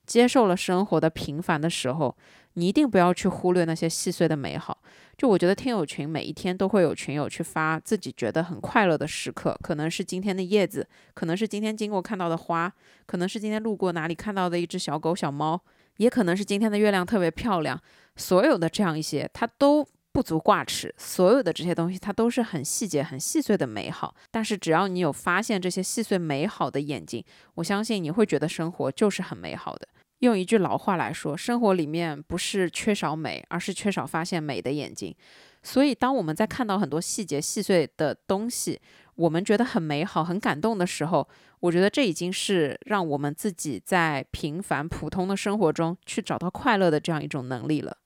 [0.06, 2.16] 接受了生活的平凡的时候，
[2.54, 4.82] 你一定不要去忽略那些细碎的美好。
[5.16, 12.72] 就我觉得听友群每一天都会有群友去发自己觉得很快乐的时刻，可能是今天的叶子，可能是今天经过看到的花，
[13.06, 15.60] 可能是今天路过哪里看到的一只小狗小猫。
[15.98, 17.78] 也可能是今天的月亮特别漂亮，
[18.16, 20.94] 所有的这样一些，它都不足挂齿。
[20.96, 24.14] 所有的这些东西，它都是很细节、很细碎的美好。
[24.30, 27.22] 但是只要你有发现这些细碎美好的眼睛，
[27.56, 29.86] 我相信你会觉得生活就是很美好的。
[30.20, 35.14] 用一句老话来说，生活里面不是缺少美，而是缺少发现美的眼睛。
[35.62, 38.80] 所以，当我们在看到很多细节细碎的东西，
[39.16, 41.28] 我们觉得很美好、很感动的时候，
[41.60, 47.96] 我觉得这已经是让我们自己在平凡普通的生活中去找到快乐的这样一种能力了。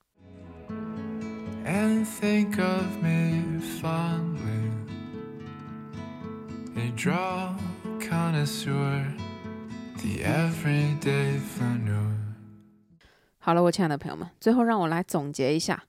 [10.23, 11.39] Everyday
[13.39, 15.83] 好了，我亲爱的朋友们，最后让我来总结一下。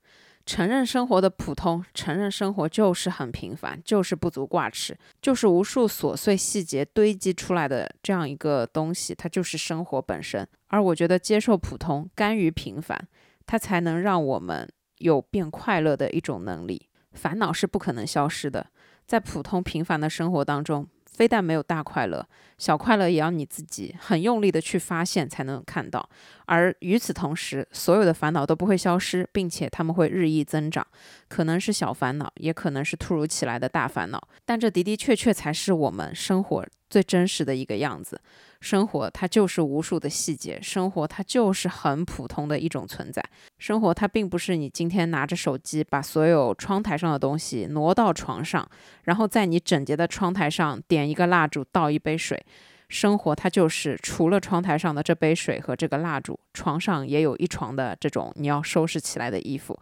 [0.45, 10.47] 承认生活的普通，承认生活就是很平凡，就是不足挂齿，就是无数琐碎细节堆积出来的这样一个东西，它就是生活本身。
[10.69, 13.09] 而我觉得接受普通，甘于平凡，
[13.45, 16.89] 它才能让我们有变快乐的一种能力。
[17.13, 18.67] 烦恼是不可能消失的，
[19.05, 20.87] 在普通平凡的生活当中。
[21.17, 26.07] 非但没有大快乐，小快乐也要你自己很用力的去发现才能看到。
[26.45, 30.87] 而与此同时，所有的烦恼都不会消失，并且他们会日益增长。
[31.27, 38.21] 可能是小烦恼，也可能是突如其来的大烦恼，但这的的确确才是我们生活最真实的一个样子。
[38.61, 43.23] 生活它就是无数的细节，生活它就是很普通的一种存在。
[43.59, 48.69] 生活它并不是你今天拿着手机把所有窗台上的东西挪到床上，
[49.05, 52.45] 然后在你整洁的窗台上点一个蜡烛，倒一杯水。
[52.89, 59.77] 生活它就是除了窗台上的这杯水和这个蜡烛，床上也有一床的这种你要收拾起来的衣服。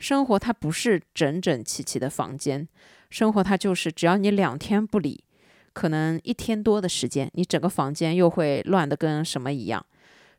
[0.00, 2.66] 生活它不是整整齐齐的房间，
[3.10, 5.22] 生活它就是只要你两天不理。
[5.78, 9.86] 可能一天多的时间，你整个房间又会乱得跟什么一样。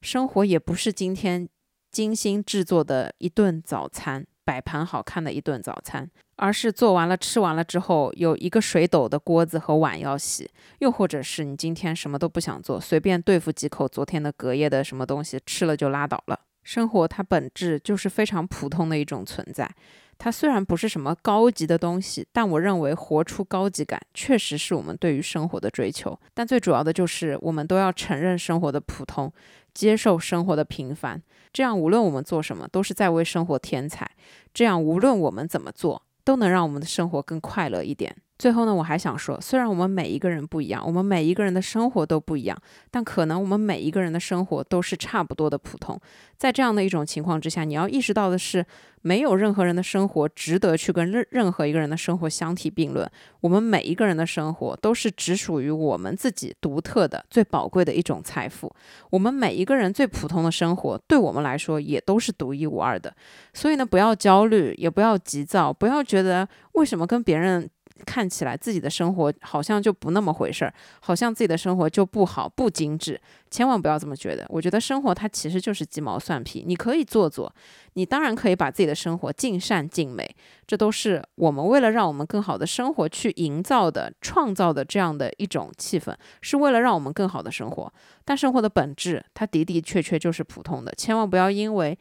[0.02, 1.48] 生活也不是今天
[1.94, 10.52] 精心制作的一顿早餐，摆盘好看的一顿早餐，而是做完了吃完了之后，有一个水斗的锅子和碗要洗。
[10.80, 16.38] 又或者是你今天什么都不想做，随便对付几口昨天的隔夜的什么东西，吃了就拉倒了。
[16.64, 19.74] 生活它本质就是非常普通的一种存在。
[20.20, 26.20] 它虽然不是什么高级的东西，但我认为活出高级感确实是我们对于生活的追求。
[26.34, 29.32] 但最主要的就是，我们都要承认生活的普通，
[29.74, 31.20] 接受生活的平凡。
[31.53, 34.11] 这样，无论我们做什么，都是在为生活添彩。
[34.53, 38.15] 这样，无论我们怎么做，都能让我们的生活更快乐一点。
[38.40, 42.58] 最后呢，我还想说，虽然我们每一个人不一样，我们每一个人的生活都不一样，
[42.90, 46.00] 但可能我们每一个人的生活都是差不多的普通。
[46.38, 48.66] 在这样的一种情况之下，你要意识到的是，
[49.02, 53.06] 没有任何人的生活值得去跟任任何一个人的生活相提并论。
[53.42, 58.74] 我们每一个人的生活都是只属于我们自己独特的、最宝贵的一种财富。
[59.10, 63.14] 我们每一个人最普通的生活，对我们来说也都是独一无二的。
[63.54, 67.70] 所以呢，不要焦虑，也不要急躁，不要觉得为什么跟别人。
[68.06, 73.20] 看起来自己的生活好像就不那么回事儿，好像自己的生活就不好、不精致。
[73.52, 74.45] 千万不要这么觉得。
[74.50, 77.54] 我觉得生活它其实就是鸡毛蒜皮，你可以做做，
[77.93, 80.36] 你当然可以把自己的生活尽善尽美，
[80.68, 87.91] 这都是我们为了让我们更好的生活去营造的、创造的这样的一种气氛，是为了让我们更好的生活。
[88.24, 91.97] 但生活的本质，它的的确确就是普通的，千万不要因为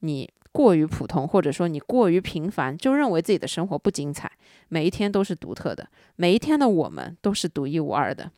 [0.00, 0.30] 你。
[0.52, 4.30] 过于普通，或者说你过于平凡，就认为自己的生活不精彩。
[4.68, 8.30] 每一天都是独特的，每一天的我们都是独一无二的。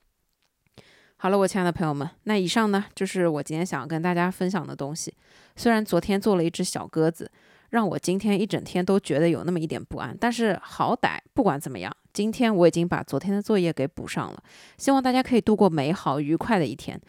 [1.16, 5.14] 好了，我亲爱的朋友们，那以上呢就是我今天想要跟大家分享的东西。
[5.56, 7.30] 虽然昨天做了一只小鸽子，
[7.70, 14.42] 让我今天一整天都觉得有那么一点不安，但是好歹不管怎么样，今天我已经把昨天的作业给补上了。
[14.76, 17.00] 希望大家可以度过美好愉快的一天。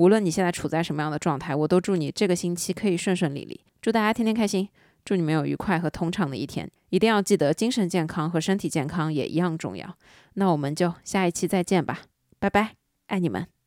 [0.00, 3.60] 无论你现在处在什么样的状态，我都祝你这个星期可以顺顺利利。
[3.82, 4.66] 祝大家天天开心，
[5.04, 6.70] 祝你们有愉快和通畅的一天。
[6.88, 9.94] 一定要记得，精神健康和身体健康也一样重要。
[10.34, 12.00] 那我们就下一期再见吧，
[12.38, 12.76] 拜拜，
[13.08, 13.59] 爱你们。